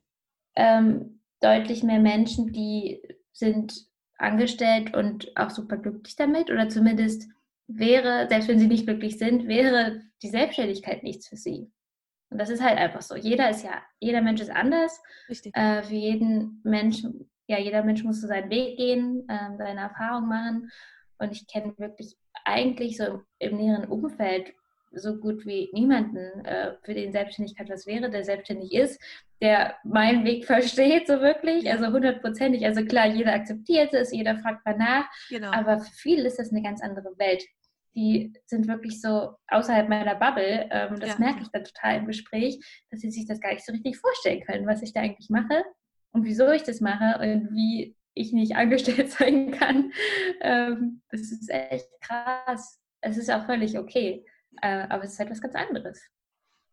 [0.56, 3.00] ähm, deutlich mehr Menschen, die
[3.32, 3.86] sind
[4.18, 7.28] angestellt und auch super glücklich damit oder zumindest
[7.68, 11.70] wäre, selbst wenn sie nicht glücklich sind, wäre die Selbstständigkeit nichts für sie.
[12.30, 13.16] Und das ist halt einfach so.
[13.16, 15.00] Jeder ist ja, jeder Mensch ist anders.
[15.28, 20.28] Äh, für jeden Menschen, ja, jeder Mensch muss so seinen Weg gehen, äh, seine Erfahrung
[20.28, 20.70] machen.
[21.18, 24.52] Und ich kenne wirklich eigentlich so im näheren Umfeld
[24.92, 29.00] so gut wie niemanden, äh, für den Selbstständigkeit was wäre, der selbstständig ist,
[29.40, 32.64] der meinen Weg versteht, so wirklich, also hundertprozentig.
[32.64, 35.50] Also klar, jeder akzeptiert es, jeder fragt mal nach, genau.
[35.52, 37.44] aber für viele ist das eine ganz andere Welt
[37.94, 40.68] die sind wirklich so außerhalb meiner Bubble.
[40.70, 41.18] Ähm, das ja.
[41.18, 42.58] merke ich dann total im Gespräch,
[42.90, 45.64] dass sie sich das gar nicht so richtig vorstellen können, was ich da eigentlich mache
[46.12, 49.92] und wieso ich das mache und wie ich nicht angestellt sein kann.
[50.40, 52.80] Ähm, das ist echt krass.
[53.00, 54.24] Es ist auch völlig okay,
[54.62, 56.00] äh, aber es ist halt was ganz anderes.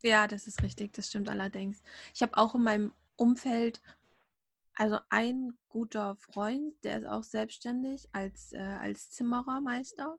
[0.02, 1.82] Ja, das ist richtig, das stimmt allerdings.
[2.14, 3.82] Ich habe auch in meinem Umfeld,
[4.76, 10.18] also ein guter Freund, der ist auch selbstständig als, äh, als Zimmerermeister.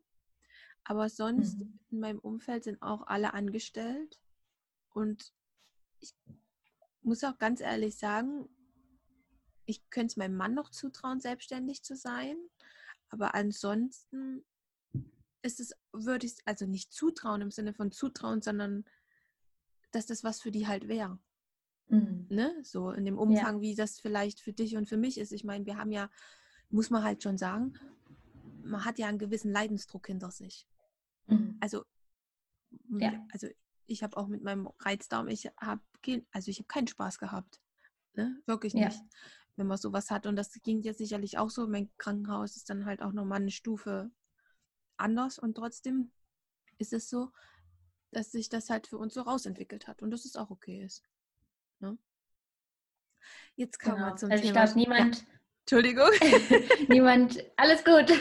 [0.89, 1.79] Aber sonst mhm.
[1.91, 4.21] in meinem Umfeld sind auch alle angestellt.
[4.91, 5.33] Und
[5.99, 6.15] ich
[7.03, 8.49] muss auch ganz ehrlich sagen,
[9.65, 12.37] ich könnte es meinem Mann noch zutrauen, selbstständig zu sein.
[13.09, 14.45] Aber ansonsten
[15.43, 18.85] ist es, würde ich es also nicht zutrauen im Sinne von zutrauen, sondern
[19.91, 21.19] dass das was für die halt wäre.
[21.89, 22.27] Mhm.
[22.29, 22.55] Ne?
[22.63, 23.61] So in dem Umfang, ja.
[23.61, 25.33] wie das vielleicht für dich und für mich ist.
[25.33, 26.11] Ich meine, wir haben ja,
[26.71, 27.75] muss man halt schon sagen,
[28.63, 30.69] man hat ja einen gewissen Leidensdruck hinter sich.
[31.27, 31.57] Mhm.
[31.61, 31.85] Also,
[32.89, 33.25] ja.
[33.33, 33.49] also
[33.87, 35.83] ich habe auch mit meinem Reizdarm, ich habe
[36.31, 37.61] also ich habe keinen Spaß gehabt.
[38.15, 38.41] Ne?
[38.47, 38.99] Wirklich nicht.
[38.99, 39.07] Ja.
[39.57, 40.27] Wenn man sowas hat.
[40.27, 41.67] Und das ging jetzt sicherlich auch so.
[41.67, 44.11] Mein Krankenhaus ist dann halt auch nochmal eine Stufe
[44.97, 46.13] anders und trotzdem
[46.79, 47.33] ist es so,
[48.13, 51.03] dass sich das halt für uns so rausentwickelt hat und dass es auch okay ist.
[51.81, 51.99] Ne?
[53.57, 54.09] Jetzt kommen genau.
[54.09, 54.65] wir zum also Thema.
[54.65, 55.21] Ich glaube, niemand.
[55.21, 55.27] Ja.
[55.61, 56.11] Entschuldigung.
[56.89, 58.13] niemand, alles gut.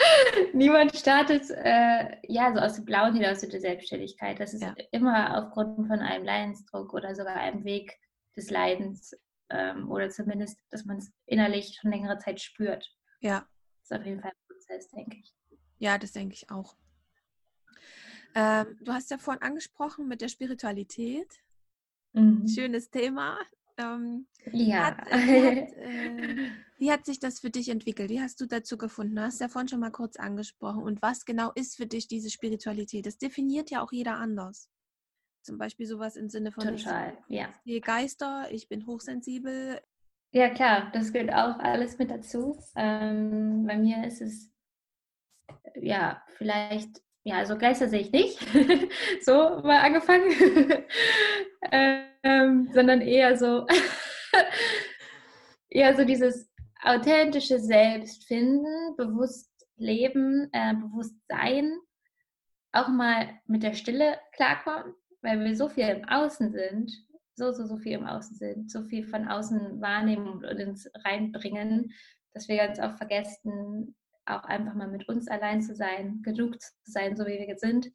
[0.54, 4.40] niemand startet äh, ja so aus dem Blauen hinaus mit der Selbstständigkeit.
[4.40, 4.74] Das ist ja.
[4.92, 7.98] immer aufgrund von einem Leidensdruck oder sogar einem Weg
[8.36, 9.16] des Leidens
[9.50, 12.90] ähm, oder zumindest, dass man es innerlich schon längere Zeit spürt.
[13.20, 13.46] Ja.
[13.82, 15.34] Das ist auf jeden Fall ein Prozess, denke ich.
[15.78, 16.76] Ja, das denke ich auch.
[18.34, 21.40] Ähm, du hast ja vorhin angesprochen mit der Spiritualität.
[22.12, 22.46] Mhm.
[22.46, 23.38] Schönes Thema.
[23.80, 24.86] Ähm, ja.
[24.86, 28.10] Hat, wie, hat, äh, wie, hat, sich das für dich entwickelt?
[28.10, 29.16] Wie hast du dazu gefunden?
[29.16, 30.82] Du hast ja vorhin schon mal kurz angesprochen.
[30.82, 33.06] Und was genau ist für dich diese Spiritualität?
[33.06, 34.68] Das definiert ja auch jeder anders.
[35.42, 37.48] Zum Beispiel sowas im Sinne von Total, ich, ja.
[37.64, 39.80] sehe Geister, ich bin hochsensibel.
[40.32, 42.58] Ja, klar, das gehört auch alles mit dazu.
[42.76, 44.50] Ähm, bei mir ist es
[45.74, 48.38] ja vielleicht ja, also Geister sehe ich nicht.
[49.22, 50.30] so mal angefangen.
[52.22, 53.66] ähm, sondern eher so,
[55.68, 56.50] eher so dieses
[56.82, 61.78] authentische Selbstfinden, bewusst leben, äh, bewusst sein,
[62.72, 66.90] auch mal mit der Stille klarkommen, weil wir so viel im Außen sind,
[67.34, 71.92] so, so, so viel im Außen sind, so viel von außen wahrnehmen und uns reinbringen,
[72.32, 73.94] dass wir ganz oft vergessen,
[74.36, 77.90] auch einfach mal mit uns allein zu sein, genug zu sein, so wie wir sind.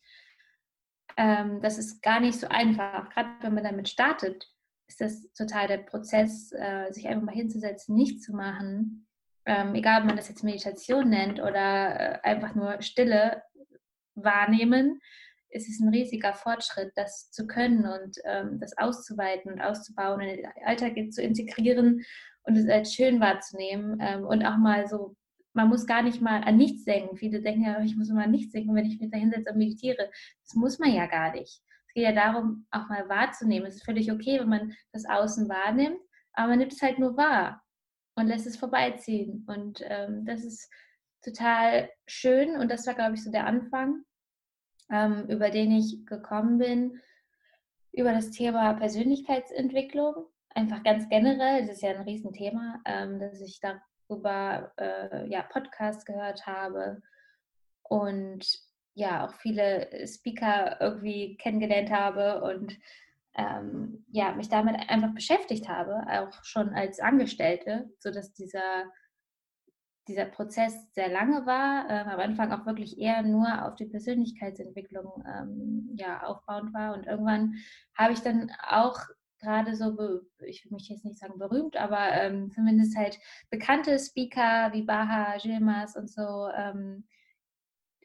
[1.18, 3.10] Ähm, das ist gar nicht so einfach.
[3.10, 4.50] Gerade wenn man damit startet,
[4.88, 9.08] ist das total der Prozess, äh, sich einfach mal hinzusetzen, nichts zu machen.
[9.46, 13.44] Ähm, egal, ob man das jetzt Meditation nennt oder äh, einfach nur Stille
[14.16, 15.00] wahrnehmen,
[15.50, 20.38] ist es ein riesiger Fortschritt, das zu können und ähm, das auszuweiten und auszubauen, in
[20.38, 22.04] den Alltag zu integrieren
[22.44, 25.16] und es als schön wahrzunehmen ähm, und auch mal so
[25.56, 27.16] man muss gar nicht mal an nichts denken.
[27.16, 29.58] Viele denken ja, ich muss immer an nichts denken, wenn ich mich da hinsetze und
[29.58, 30.10] meditiere.
[30.44, 31.62] Das muss man ja gar nicht.
[31.88, 33.66] Es geht ja darum, auch mal wahrzunehmen.
[33.66, 36.00] Es ist völlig okay, wenn man das Außen wahrnimmt,
[36.34, 37.64] aber man nimmt es halt nur wahr
[38.16, 39.46] und lässt es vorbeiziehen.
[39.48, 40.70] Und ähm, das ist
[41.24, 44.04] total schön und das war, glaube ich, so der Anfang,
[44.92, 47.00] ähm, über den ich gekommen bin,
[47.94, 50.26] über das Thema Persönlichkeitsentwicklung.
[50.50, 55.42] Einfach ganz generell, das ist ja ein Riesenthema, ähm, dass ich da über äh, ja,
[55.44, 57.02] Podcasts gehört habe
[57.84, 58.46] und
[58.94, 62.78] ja auch viele Speaker irgendwie kennengelernt habe und
[63.38, 68.86] ähm, ja mich damit einfach beschäftigt habe, auch schon als Angestellte, sodass dieser
[70.08, 75.24] dieser Prozess sehr lange war, äh, am Anfang auch wirklich eher nur auf die Persönlichkeitsentwicklung
[75.28, 76.94] ähm, ja, aufbauend war.
[76.94, 77.56] Und irgendwann
[77.98, 79.00] habe ich dann auch
[79.46, 79.96] gerade so,
[80.40, 85.38] ich will mich jetzt nicht sagen berühmt, aber ähm, zumindest halt bekannte Speaker wie Baha,
[85.38, 87.08] Gilmas und so, ähm,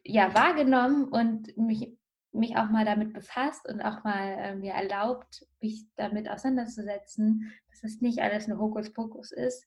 [0.04, 1.96] ja, wahrgenommen und mich,
[2.32, 7.82] mich auch mal damit befasst und auch mal äh, mir erlaubt, mich damit auseinanderzusetzen, dass
[7.82, 9.66] es nicht alles nur Hokuspokus ist.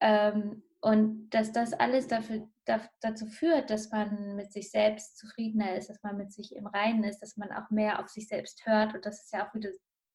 [0.00, 5.76] Ähm, und dass das alles dafür, da, dazu führt, dass man mit sich selbst zufriedener
[5.76, 8.64] ist, dass man mit sich im Reinen ist, dass man auch mehr auf sich selbst
[8.66, 8.94] hört.
[8.94, 9.70] Und das ist ja auch wieder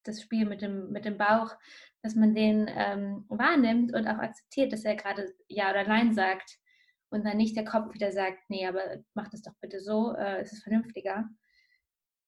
[0.07, 1.55] das Spiel mit dem, mit dem Bauch,
[2.01, 6.57] dass man den ähm, wahrnimmt und auch akzeptiert, dass er gerade Ja oder Nein sagt
[7.09, 8.81] und dann nicht der Kopf wieder sagt, nee, aber
[9.13, 11.29] mach das doch bitte so, äh, ist es vernünftiger.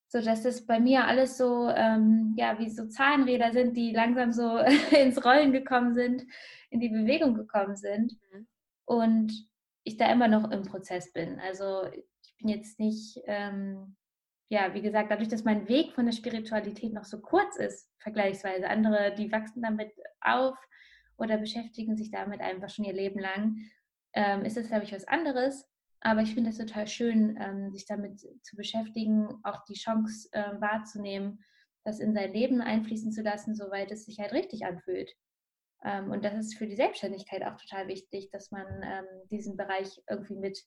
[0.10, 4.32] So dass das bei mir alles so, ähm, ja, wie so Zahnräder sind, die langsam
[4.32, 4.58] so
[4.98, 6.24] ins Rollen gekommen sind,
[6.70, 8.14] in die Bewegung gekommen sind.
[8.32, 8.48] Mhm.
[8.86, 9.48] Und
[9.84, 11.40] ich da immer noch im Prozess bin.
[11.40, 13.96] Also ich bin jetzt nicht ähm,
[14.50, 18.70] ja, wie gesagt, dadurch, dass mein Weg von der Spiritualität noch so kurz ist, vergleichsweise,
[18.70, 20.58] andere, die wachsen damit auf
[21.18, 23.58] oder beschäftigen sich damit einfach schon ihr Leben lang,
[24.14, 25.68] ähm, ist das, glaube ich, was anderes.
[26.00, 30.62] Aber ich finde es total schön, ähm, sich damit zu beschäftigen, auch die Chance äh,
[30.62, 31.44] wahrzunehmen,
[31.84, 35.12] das in sein Leben einfließen zu lassen, soweit es sich halt richtig anfühlt.
[35.84, 40.02] Ähm, und das ist für die Selbstständigkeit auch total wichtig, dass man ähm, diesen Bereich
[40.10, 40.60] irgendwie mit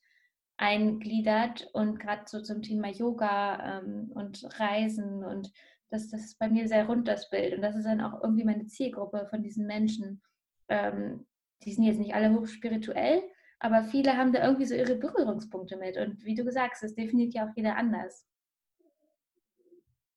[0.60, 5.50] eingliedert und gerade so zum Thema Yoga ähm, und Reisen und
[5.88, 8.44] das, das ist bei mir sehr rund das Bild und das ist dann auch irgendwie
[8.44, 10.22] meine Zielgruppe von diesen Menschen.
[10.68, 11.26] Ähm,
[11.64, 13.22] die sind jetzt nicht alle hochspirituell,
[13.58, 16.94] aber viele haben da irgendwie so ihre Berührungspunkte mit und wie du gesagt hast, das
[16.94, 18.26] definiert ja auch jeder anders.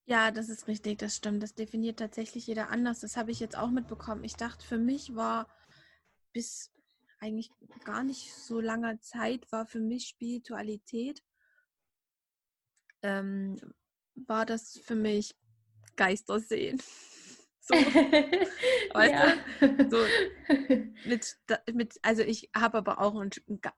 [0.06, 1.42] Ja, das ist richtig, das stimmt.
[1.42, 3.00] Das definiert tatsächlich jeder anders.
[3.00, 4.26] Das habe ich jetzt auch mitbekommen.
[4.26, 5.48] Ich dachte, für mich war
[6.34, 6.73] bis
[7.24, 7.52] eigentlich
[7.86, 11.24] gar nicht so langer Zeit war für mich Spiritualität,
[13.02, 13.56] ähm,
[14.16, 15.36] war das für mich
[15.96, 16.82] Geister sehen.
[17.66, 17.76] So,
[18.94, 19.90] weißt du?
[19.90, 19.98] So,
[21.06, 21.38] mit,
[21.72, 23.32] mit, also ich habe aber auch einen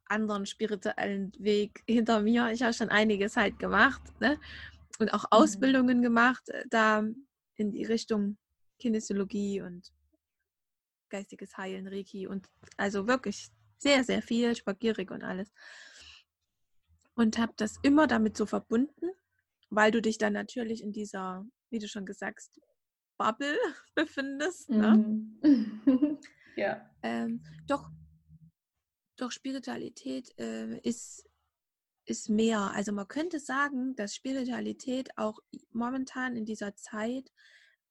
[0.06, 2.50] anderen spirituellen Weg hinter mir.
[2.50, 4.40] Ich habe schon einiges halt gemacht ne?
[4.98, 5.28] und auch mhm.
[5.30, 7.04] Ausbildungen gemacht, äh, da
[7.58, 8.40] in die Richtung
[8.80, 9.94] Kinesiologie und
[11.10, 15.52] geistiges Heilen, Reiki und also wirklich sehr, sehr viel, spagierig und alles.
[17.15, 19.12] Und habe das immer damit so verbunden,
[19.70, 22.62] weil du dich dann natürlich in dieser, wie du schon gesagt hast,
[23.18, 23.58] Bubble
[23.96, 24.70] befindest.
[24.70, 25.38] Ne?
[25.41, 26.20] Mhm.
[26.56, 26.89] ja.
[27.04, 27.89] Ähm, doch,
[29.18, 31.28] doch Spiritualität äh, ist,
[32.06, 32.72] ist mehr.
[32.74, 35.39] Also man könnte sagen, dass Spiritualität auch
[35.72, 37.32] momentan in dieser Zeit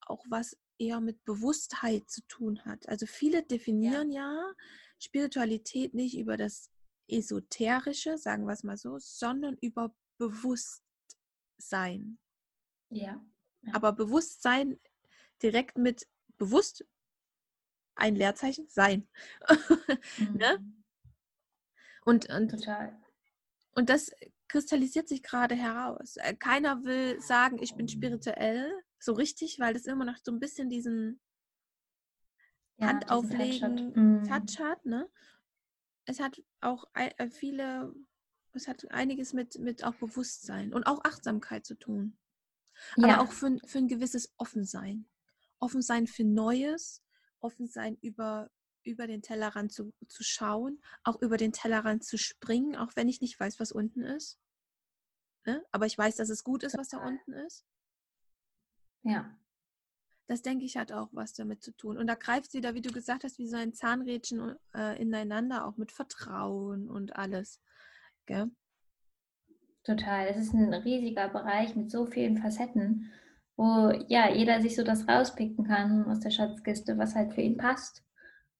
[0.07, 2.88] auch was eher mit Bewusstheit zu tun hat.
[2.88, 4.53] Also viele definieren ja, ja
[4.99, 6.70] Spiritualität nicht über das
[7.09, 12.18] Esoterische, sagen wir es mal so, sondern über Bewusstsein.
[12.90, 13.25] Ja.
[13.62, 13.75] ja.
[13.75, 14.81] Aber Bewusstsein
[15.42, 16.07] direkt mit
[16.38, 16.85] bewusst
[17.97, 19.09] ein Leerzeichen sein.
[20.18, 20.59] ne?
[20.59, 20.85] Mhm.
[22.05, 23.01] und, und, Total.
[23.75, 24.11] und das
[24.49, 26.16] kristallisiert sich gerade heraus.
[26.16, 30.40] Äh, keiner will sagen, ich bin spirituell, so richtig, weil das immer noch so ein
[30.40, 31.21] bisschen diesen
[32.77, 33.73] Ja, Hand diesen Touch hat.
[33.73, 34.25] auflegen Mhm.
[34.27, 34.85] Touch hat.
[34.87, 35.09] Ne?
[36.07, 37.95] Es hat auch äh, viele,
[38.53, 42.17] es hat einiges mit, mit auch Bewusstsein und auch Achtsamkeit zu tun.
[43.01, 45.07] Aber Ja, auch für, für ein gewisses Offensein.
[45.61, 47.03] Offensein für Neues,
[47.40, 48.51] Offensein über,
[48.83, 53.21] über den Tellerrand zu, zu schauen, auch über den Tellerrand zu springen, auch wenn ich
[53.21, 54.38] nicht weiß, was unten ist.
[55.47, 55.64] Ne?
[55.73, 57.64] Aber ich weiß, dass es gut ist, was da unten ist.
[59.05, 59.38] Ja,
[60.27, 61.99] Das denke ich hat auch was damit zu tun.
[61.99, 65.67] Und da greift sie da, wie du gesagt hast, wie so ein Zahnrädchen äh, ineinander,
[65.67, 67.61] auch mit Vertrauen und alles.
[68.27, 68.51] Gell?
[69.85, 70.27] total.
[70.29, 73.12] Es ist ein riesiger Bereich mit so vielen Facetten,
[73.57, 77.57] wo ja jeder sich so das rauspicken kann aus der Schatzkiste, was halt für ihn
[77.57, 78.03] passt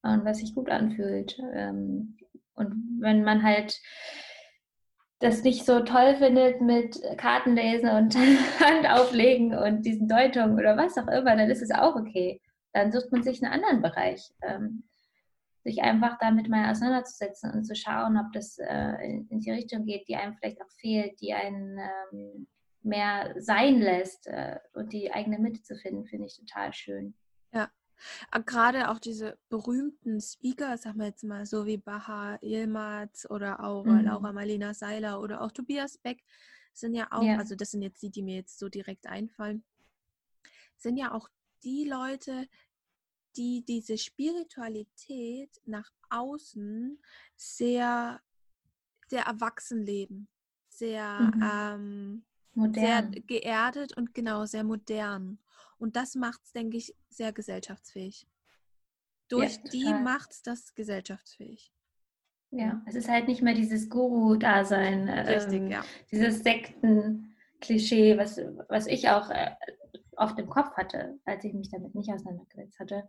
[0.03, 1.39] und was sich gut anfühlt.
[1.55, 2.17] Ähm,
[2.55, 3.81] Und wenn man halt
[5.25, 8.15] das nicht so toll findet mit Kartenlesen und
[8.61, 12.41] Hand auflegen und diesen Deutungen oder was auch immer, dann ist es auch okay.
[12.75, 14.31] Dann sucht man sich einen anderen Bereich.
[14.43, 14.85] Ähm,
[15.65, 20.07] sich einfach damit mal auseinanderzusetzen und zu schauen, ob das äh, in, die Richtung geht,
[20.09, 22.47] die einem vielleicht auch fehlt, die einen ähm,
[22.83, 27.15] mehr sein lässt äh, und die eigene Mitte zu finden, finde ich total schön.
[27.55, 27.71] Ja,
[28.45, 33.85] gerade auch diese berühmten Speaker, sagen wir jetzt mal so wie Baha Yilmaz oder auch
[33.85, 34.05] mhm.
[34.05, 36.23] Laura Marlena Seiler oder auch Tobias Beck,
[36.73, 37.39] sind ja auch, ja.
[37.39, 39.65] also das sind jetzt die, die mir jetzt so direkt einfallen,
[40.77, 41.29] sind ja auch
[41.63, 42.49] die Leute,
[43.37, 47.01] die diese Spiritualität nach außen
[47.37, 48.21] sehr,
[49.09, 50.29] sehr erwachsen leben,
[50.69, 51.43] sehr, Mhm.
[51.43, 53.27] ähm, sehr Modern.
[53.27, 55.39] geerdet und genau sehr modern.
[55.79, 58.27] Und das macht es, denke ich, sehr gesellschaftsfähig.
[59.29, 60.03] Durch die total.
[60.03, 61.73] macht es das gesellschaftsfähig.
[62.51, 65.85] Ja, es ist halt nicht mehr dieses Guru-Dasein, Richtig, ähm, ja.
[66.13, 69.51] dieses Sekten-Klischee, was, was ich auch äh,
[70.17, 73.09] oft im Kopf hatte, als ich mich damit nicht auseinandergesetzt hatte.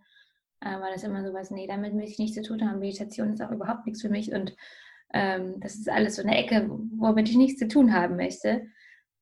[0.61, 2.79] Äh, war das immer so was, nee, damit möchte ich nichts zu tun haben.
[2.79, 4.55] Meditation ist auch überhaupt nichts für mich und
[5.13, 8.67] ähm, das ist alles so eine Ecke, womit ich nichts zu tun haben möchte.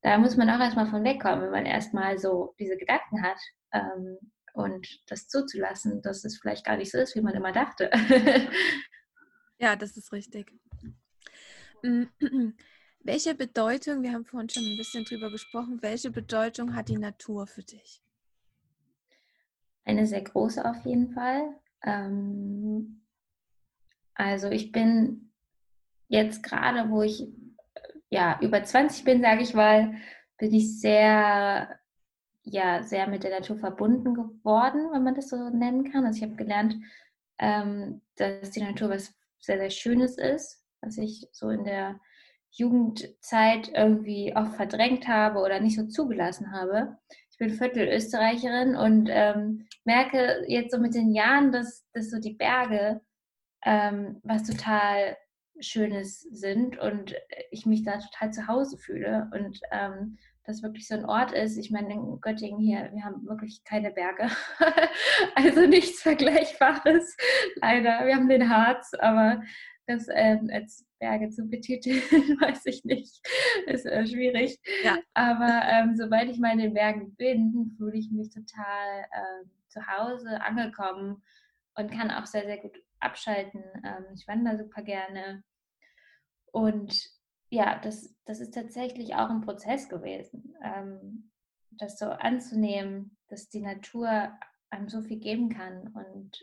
[0.04, 3.40] Da muss man auch erstmal von wegkommen, wenn man erstmal so diese Gedanken hat
[3.72, 4.18] ähm,
[4.54, 7.90] und das zuzulassen, dass es vielleicht gar nicht so ist, wie man immer dachte.
[9.60, 10.52] Ja, das ist richtig.
[11.84, 12.04] Mm,
[13.06, 17.48] Welche Bedeutung, wir haben vorhin schon ein bisschen drüber gesprochen, welche Bedeutung hat die Natur
[17.48, 18.02] für dich?
[19.84, 21.60] Eine sehr große auf jeden Fall.
[21.84, 23.06] Ähm,
[24.14, 25.34] also ich bin
[26.08, 27.28] jetzt gerade, wo ich
[28.14, 29.96] ja über 20 bin, sage ich mal,
[30.38, 31.80] bin ich sehr
[32.44, 36.06] ja sehr mit der Natur verbunden geworden, wenn man das so nennen kann.
[36.06, 36.76] Also ich habe gelernt,
[37.40, 42.00] ähm, dass die Natur was sehr sehr Schönes ist, was ich so in der
[42.52, 46.98] Jugendzeit irgendwie oft verdrängt habe oder nicht so zugelassen habe.
[47.32, 52.36] Ich bin Viertelösterreicherin und ähm, merke jetzt so mit den Jahren, dass, dass so die
[52.36, 53.02] Berge
[53.66, 55.18] ähm, was total
[55.60, 57.16] Schönes sind und
[57.52, 61.58] ich mich da total zu Hause fühle und ähm, das wirklich so ein Ort ist.
[61.58, 64.30] Ich meine, in Göttingen hier, wir haben wirklich keine Berge,
[65.36, 67.16] also nichts Vergleichbares,
[67.56, 68.06] leider.
[68.06, 69.42] Wir haben den Harz, aber
[69.88, 72.02] das ähm, als Berge zu betiteln,
[72.42, 73.22] weiß ich nicht,
[73.68, 74.60] ist äh, schwierig.
[74.84, 74.98] Ja.
[75.14, 79.86] Aber ähm, sobald ich mal in den Bergen bin, fühle ich mich total ähm, zu
[79.86, 81.22] Hause angekommen
[81.76, 83.64] und kann auch sehr, sehr gut abschalten.
[83.84, 85.44] Ähm, ich wandere super gerne.
[86.52, 87.10] Und
[87.50, 91.32] ja, das, das ist tatsächlich auch ein Prozess gewesen, ähm,
[91.72, 94.32] das so anzunehmen, dass die Natur
[94.70, 95.88] einem so viel geben kann.
[95.90, 96.40] Und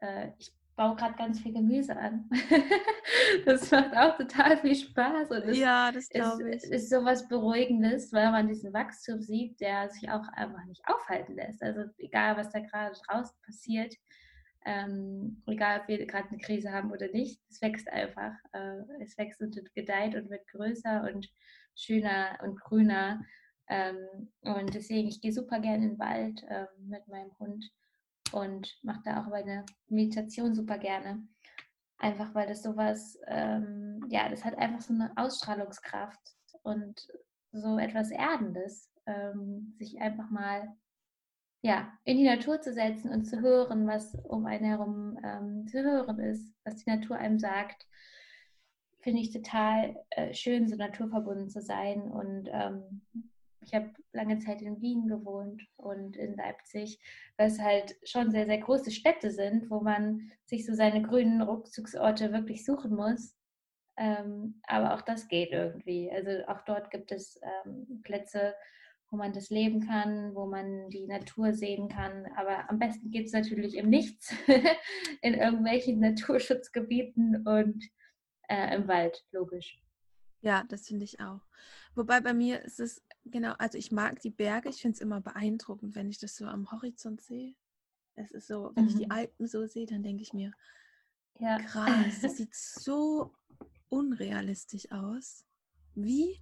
[0.00, 2.28] äh, ich baue gerade ganz viel Gemüse an.
[3.44, 6.62] das macht auch total viel Spaß und es Ja, das ist, glaube ich.
[6.64, 11.62] ist sowas Beruhigendes, weil man diesen Wachstum sieht, der sich auch einfach nicht aufhalten lässt.
[11.62, 13.94] Also egal, was da gerade draußen passiert,
[14.66, 18.34] Ähm, egal, ob wir gerade eine Krise haben oder nicht, es wächst einfach.
[18.52, 21.28] Äh, es wächst und gedeiht und wird größer und
[21.74, 23.24] schöner und grüner.
[23.68, 27.70] Ähm, und deswegen, ich gehe super gerne in den Wald ähm, mit meinem Hund
[28.32, 31.22] und mache da auch meine Meditation super gerne.
[31.98, 37.08] Einfach weil das sowas, ähm, ja, das hat einfach so eine Ausstrahlungskraft und
[37.52, 40.76] so etwas Erdendes, ähm, sich einfach mal
[41.62, 45.82] ja, in die Natur zu setzen und zu hören, was um einen herum ähm, zu
[45.82, 47.86] hören ist, was die Natur einem sagt,
[49.00, 52.02] finde ich total äh, schön, so naturverbunden zu sein.
[52.02, 53.02] Und ähm,
[53.62, 56.98] ich habe lange Zeit in Wien gewohnt und in Leipzig,
[57.36, 61.42] weil es halt schon sehr, sehr große Städte sind, wo man sich so seine grünen
[61.42, 63.36] Rückzugsorte wirklich suchen muss.
[63.98, 66.10] Ähm, aber auch das geht irgendwie.
[66.10, 68.54] Also auch dort gibt es ähm, Plätze,
[69.10, 72.26] wo man das leben kann, wo man die Natur sehen kann.
[72.36, 74.32] Aber am besten geht es natürlich im Nichts,
[75.22, 77.84] in irgendwelchen Naturschutzgebieten und
[78.48, 79.82] äh, im Wald, logisch.
[80.42, 81.40] Ja, das finde ich auch.
[81.94, 85.20] Wobei bei mir ist es genau, also ich mag die Berge, ich finde es immer
[85.20, 87.54] beeindruckend, wenn ich das so am Horizont sehe.
[88.14, 88.90] Es ist so, wenn mhm.
[88.90, 89.12] ich die mhm.
[89.12, 90.52] Alpen so sehe, dann denke ich mir,
[91.38, 91.58] ja.
[91.58, 93.32] krass, das sieht so
[93.88, 95.44] unrealistisch aus.
[95.94, 96.40] Wie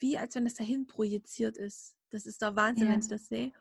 [0.00, 1.94] wie als wenn das dahin projiziert ist.
[2.10, 2.92] Das ist der Wahnsinn, ja.
[2.92, 3.52] wenn ich das sehe.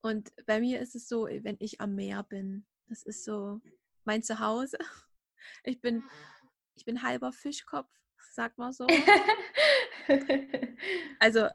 [0.00, 3.60] Und bei mir ist es so, wenn ich am Meer bin, das ist so
[4.04, 4.78] mein Zuhause.
[5.62, 6.02] Ich bin,
[6.74, 7.88] ich bin halber Fischkopf,
[8.32, 8.84] sagt man so.
[11.20, 11.46] also,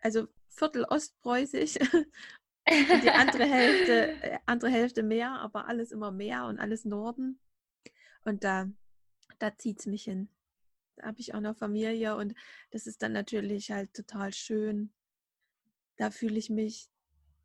[0.00, 6.46] also Viertel ostpreußisch und die andere Hälfte, äh, andere Hälfte Meer, aber alles immer Meer
[6.46, 7.38] und alles Norden.
[8.24, 8.68] Und da,
[9.38, 10.28] da zieht es mich hin
[11.02, 12.34] habe ich auch noch Familie und
[12.70, 14.92] das ist dann natürlich halt total schön.
[15.96, 16.90] Da fühle ich mich,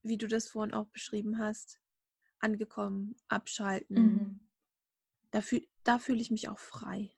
[0.04, 1.80] wie du das vorhin auch beschrieben hast,
[2.40, 3.96] angekommen, abschalten.
[3.96, 4.40] Mhm.
[5.32, 7.12] Da, fühl, da fühle ich mich auch frei.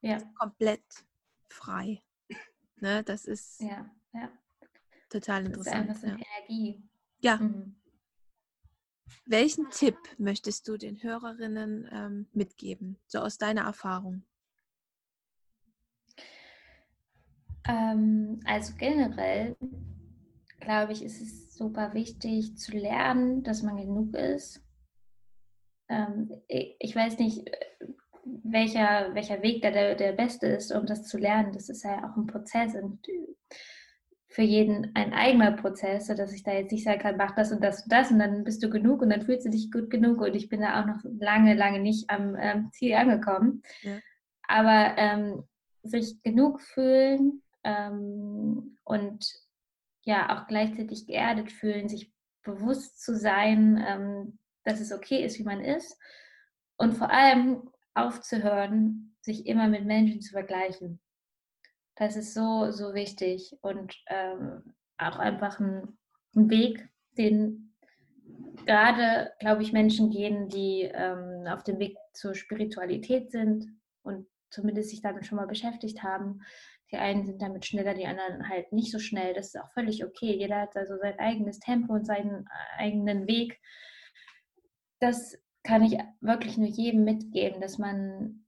[0.00, 0.18] Ja.
[0.38, 1.06] Komplett
[1.48, 2.02] frei.
[2.76, 4.30] Ne, das ist ja, ja.
[5.08, 5.88] total interessant.
[5.88, 6.18] Das ist ja.
[6.38, 6.82] Energie.
[7.20, 7.38] Ja.
[7.38, 7.74] Mhm.
[9.24, 14.24] Welchen Tipp möchtest du den Hörerinnen ähm, mitgeben, so aus deiner Erfahrung?
[17.68, 19.56] Ähm, also generell
[20.60, 24.62] glaube ich, ist es super wichtig zu lernen, dass man genug ist.
[25.88, 27.48] Ähm, ich weiß nicht,
[28.42, 31.52] welcher, welcher Weg da der, der beste ist, um das zu lernen.
[31.52, 32.98] Das ist ja auch ein Prozess und
[34.28, 37.62] für jeden ein eigener Prozess, dass ich da jetzt nicht sagen kann, mach das und
[37.62, 40.20] das und das und dann bist du genug und dann fühlst du dich gut genug
[40.20, 43.62] und ich bin da auch noch lange, lange nicht am ähm, Ziel angekommen.
[43.82, 43.98] Ja.
[44.48, 45.44] Aber ähm,
[45.82, 49.26] sich genug fühlen ähm, und
[50.02, 52.12] ja auch gleichzeitig geerdet fühlen, sich
[52.44, 55.98] bewusst zu sein, ähm, dass es okay ist, wie man ist
[56.76, 61.00] und vor allem aufzuhören, sich immer mit Menschen zu vergleichen.
[61.96, 65.98] Das ist so, so wichtig und ähm, auch einfach ein,
[66.36, 66.88] ein, Weg,
[67.18, 67.74] den
[68.64, 73.66] gerade, glaube ich, Menschen gehen, die ähm, auf dem Weg zur Spiritualität sind
[74.02, 76.42] und zumindest sich damit schon mal beschäftigt haben,
[76.92, 79.34] die einen sind damit schneller, die anderen halt nicht so schnell.
[79.34, 80.36] Das ist auch völlig okay.
[80.36, 83.58] Jeder hat also sein eigenes Tempo und seinen eigenen Weg.
[85.00, 88.46] Das kann ich wirklich nur jedem mitgeben, dass man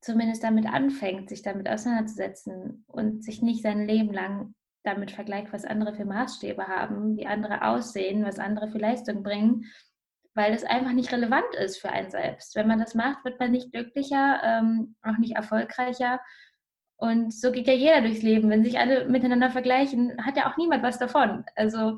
[0.00, 5.66] zumindest damit anfängt, sich damit auseinanderzusetzen und sich nicht sein Leben lang damit vergleicht, was
[5.66, 9.66] andere für Maßstäbe haben, wie andere aussehen, was andere für Leistung bringen,
[10.34, 12.54] weil das einfach nicht relevant ist für einen selbst.
[12.56, 16.20] Wenn man das macht, wird man nicht glücklicher, ähm, auch nicht erfolgreicher
[17.00, 18.50] und so geht ja jeder durchs Leben.
[18.50, 21.44] Wenn sich alle miteinander vergleichen, hat ja auch niemand was davon.
[21.56, 21.96] Also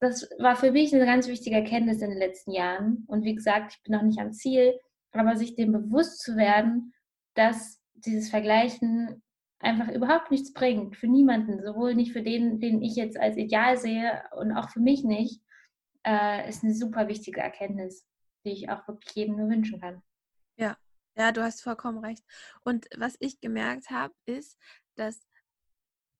[0.00, 3.04] das war für mich eine ganz wichtige Erkenntnis in den letzten Jahren.
[3.06, 4.80] Und wie gesagt, ich bin noch nicht am Ziel,
[5.12, 6.94] aber sich dem bewusst zu werden,
[7.34, 9.22] dass dieses Vergleichen
[9.58, 10.96] einfach überhaupt nichts bringt.
[10.96, 14.80] Für niemanden, sowohl nicht für den, den ich jetzt als Ideal sehe und auch für
[14.80, 15.42] mich nicht,
[16.06, 18.06] äh, ist eine super wichtige Erkenntnis,
[18.46, 20.00] die ich auch wirklich jedem nur wünschen kann.
[20.56, 20.78] Ja,
[21.16, 22.24] ja, du hast vollkommen recht.
[22.64, 24.58] Und was ich gemerkt habe, ist,
[24.94, 25.20] dass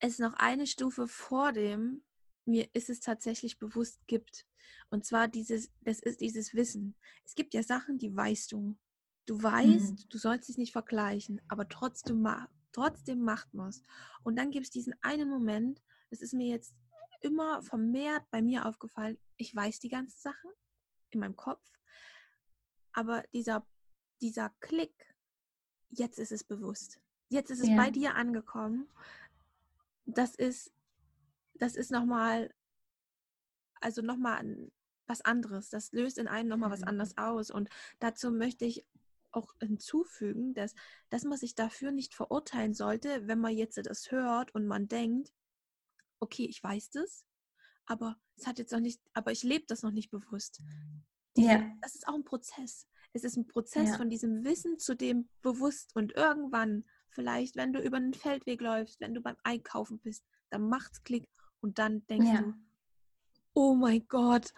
[0.01, 2.03] es noch eine Stufe vor dem
[2.47, 4.47] mir ist es tatsächlich bewusst gibt.
[4.91, 6.97] Und zwar dieses, das ist dieses Wissen.
[7.24, 8.76] Es gibt ja Sachen, die weißt du.
[9.26, 10.09] Du weißt, mhm.
[10.09, 12.26] du sollst dich nicht vergleichen, aber trotzdem,
[12.72, 13.82] trotzdem macht man es.
[14.24, 15.80] Und dann gibt es diesen einen Moment,
[16.11, 16.74] das ist mir jetzt
[17.20, 20.51] immer vermehrt bei mir aufgefallen, ich weiß die ganzen Sachen
[21.11, 21.62] in meinem Kopf,
[22.93, 23.66] aber dieser
[24.21, 25.14] dieser Klick,
[25.91, 27.01] jetzt ist es bewusst.
[27.29, 27.77] Jetzt ist es ja.
[27.77, 28.89] bei dir angekommen.
[30.05, 30.73] Das ist,
[31.55, 32.53] das ist nochmal,
[33.81, 34.71] also nochmal
[35.07, 35.71] was anderes.
[35.71, 36.89] Das löst in einem nochmal was Mhm.
[36.89, 37.51] anderes aus.
[37.51, 37.68] Und
[37.99, 38.87] dazu möchte ich
[39.33, 40.75] auch hinzufügen, dass,
[41.09, 45.33] dass man sich dafür nicht verurteilen sollte, wenn man jetzt das hört und man denkt,
[46.18, 47.25] okay, ich weiß das,
[47.87, 50.61] aber es hat jetzt noch nicht, aber ich lebe das noch nicht bewusst.
[51.37, 51.64] Ja.
[51.81, 52.89] Das ist auch ein Prozess.
[53.12, 53.96] Es ist ein Prozess Ja.
[53.96, 59.00] von diesem Wissen zu dem bewusst und irgendwann, vielleicht, wenn du über einen Feldweg läufst,
[59.00, 61.26] wenn du beim Einkaufen bist, dann macht's Klick
[61.61, 62.40] und dann denkst Ja.
[62.42, 62.54] du,
[63.54, 64.52] oh mein Gott,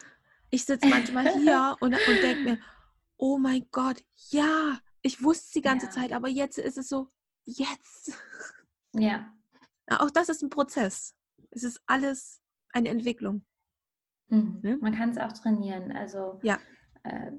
[0.50, 2.58] ich sitze manchmal hier und, und denke mir,
[3.16, 5.92] oh mein Gott, ja, ich wusste es die ganze Ja.
[5.92, 7.10] Zeit, aber jetzt ist es so,
[7.44, 8.12] jetzt.
[8.94, 9.32] Ja.
[9.88, 11.14] Auch das ist ein Prozess.
[11.50, 12.42] Es ist alles
[12.72, 13.44] eine Entwicklung.
[14.28, 14.60] Mhm.
[14.62, 14.76] Ne?
[14.80, 15.90] Man kann es auch trainieren.
[15.92, 16.58] Also Ja.
[17.02, 17.32] äh,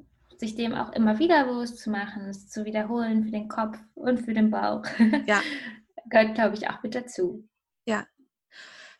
[0.43, 4.19] sich dem auch immer wieder bewusst zu machen, es zu wiederholen für den Kopf und
[4.19, 4.83] für den Bauch.
[5.27, 5.41] Ja.
[6.09, 7.47] Gehört, glaube ich, auch mit dazu.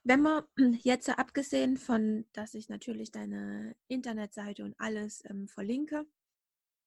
[0.03, 0.43] Wenn man
[0.83, 6.05] jetzt abgesehen von, dass ich natürlich deine Internetseite und alles ähm, verlinke,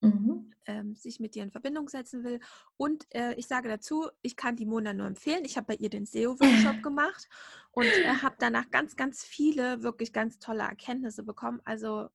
[0.02, 0.52] Mhm.
[0.66, 2.38] ähm, sich mit dir in Verbindung setzen will.
[2.76, 5.46] Und äh, ich sage dazu, ich kann die Mona nur empfehlen.
[5.46, 7.26] Ich habe bei ihr den SEO-Workshop gemacht
[7.72, 11.62] und äh, habe danach ganz, ganz viele wirklich ganz tolle Erkenntnisse bekommen.
[11.64, 12.10] Also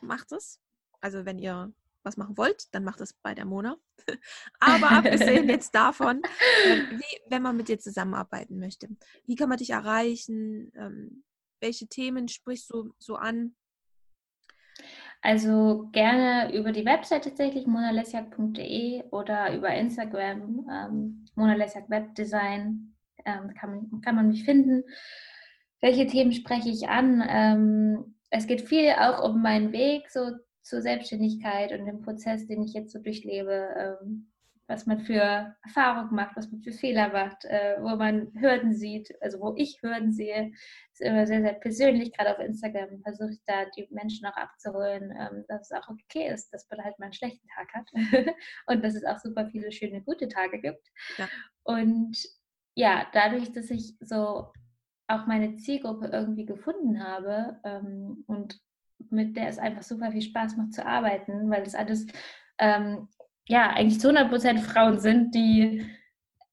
[0.00, 0.60] macht es.
[1.02, 1.72] Also wenn ihr
[2.04, 3.76] was machen wollt, dann macht es bei der Mona.
[4.60, 6.22] Aber abgesehen jetzt davon,
[6.66, 8.88] ähm, wie, wenn man mit dir zusammenarbeiten möchte,
[9.26, 10.72] wie kann man dich erreichen?
[10.74, 11.24] Ähm,
[11.60, 13.54] welche Themen sprichst du so an?
[15.20, 23.70] Also gerne über die Website tatsächlich monalesiak.de oder über Instagram ähm, monalesiak Webdesign ähm, kann,
[23.70, 24.82] man, kann man mich finden.
[25.80, 27.24] Welche Themen spreche ich an?
[27.28, 30.32] Ähm, es geht viel auch um meinen Weg so
[30.62, 34.32] zur Selbstständigkeit und den Prozess, den ich jetzt so durchlebe, ähm,
[34.68, 39.14] was man für Erfahrungen macht, was man für Fehler macht, äh, wo man Hürden sieht,
[39.20, 40.52] also wo ich Hürden sehe,
[40.92, 42.12] ist immer sehr, sehr persönlich.
[42.12, 46.32] Gerade auf Instagram versuche ich da die Menschen auch abzuholen, ähm, dass es auch okay
[46.32, 47.90] ist, dass man halt mal einen schlechten Tag hat
[48.66, 50.88] und dass es auch super viele schöne, gute Tage gibt.
[51.18, 51.28] Ja.
[51.64, 52.16] Und
[52.74, 54.52] ja, dadurch, dass ich so
[55.08, 58.58] auch meine Zielgruppe irgendwie gefunden habe ähm, und
[59.10, 62.06] mit der es einfach super viel Spaß macht zu arbeiten, weil es alles
[62.58, 63.08] ähm,
[63.48, 65.84] ja eigentlich zu 100% Frauen sind, die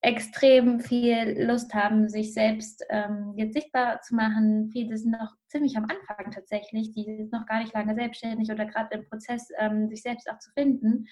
[0.02, 4.70] extrem viel Lust haben, sich selbst ähm, jetzt sichtbar zu machen.
[4.72, 8.64] Viele sind noch ziemlich am Anfang tatsächlich, die sind noch gar nicht lange selbstständig oder
[8.64, 11.06] gerade im Prozess, ähm, sich selbst auch zu finden.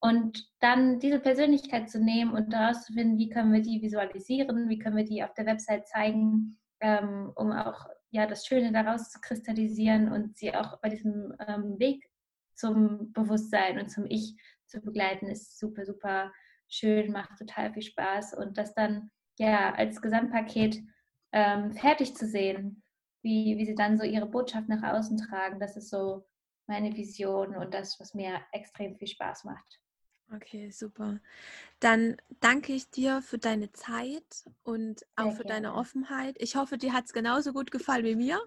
[0.00, 4.68] Und dann diese Persönlichkeit zu nehmen und daraus zu finden, wie können wir die visualisieren,
[4.68, 9.10] wie können wir die auf der Website zeigen, ähm, um auch ja, das Schöne daraus
[9.10, 12.10] zu kristallisieren und sie auch bei diesem ähm, Weg
[12.54, 14.36] zum Bewusstsein und zum Ich
[14.66, 16.32] zu begleiten, ist super, super
[16.68, 20.80] schön, macht total viel Spaß und das dann ja als Gesamtpaket
[21.32, 22.82] ähm, fertig zu sehen,
[23.22, 26.26] wie, wie sie dann so ihre Botschaft nach außen tragen, das ist so
[26.66, 29.80] meine Vision und das, was mir extrem viel Spaß macht.
[30.34, 31.18] Okay, super.
[31.80, 35.78] Dann danke ich dir für deine Zeit und auch Sehr für deine gerne.
[35.78, 36.36] Offenheit.
[36.38, 38.40] Ich hoffe, dir hat es genauso gut gefallen wie mir.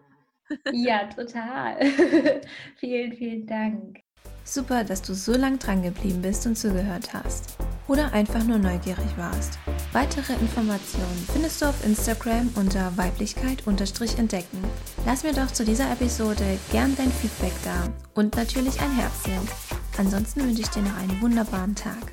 [0.71, 1.79] Ja, total.
[2.77, 3.99] vielen, vielen Dank.
[4.45, 7.57] Super, dass du so lang dran geblieben bist und zugehört hast.
[7.87, 9.57] Oder einfach nur neugierig warst.
[9.91, 14.63] Weitere Informationen findest du auf Instagram unter Weiblichkeit-entdecken.
[15.05, 19.82] Lass mir doch zu dieser Episode gern dein Feedback da und natürlich ein Herzchen.
[19.97, 22.11] Ansonsten wünsche ich dir noch einen wunderbaren Tag.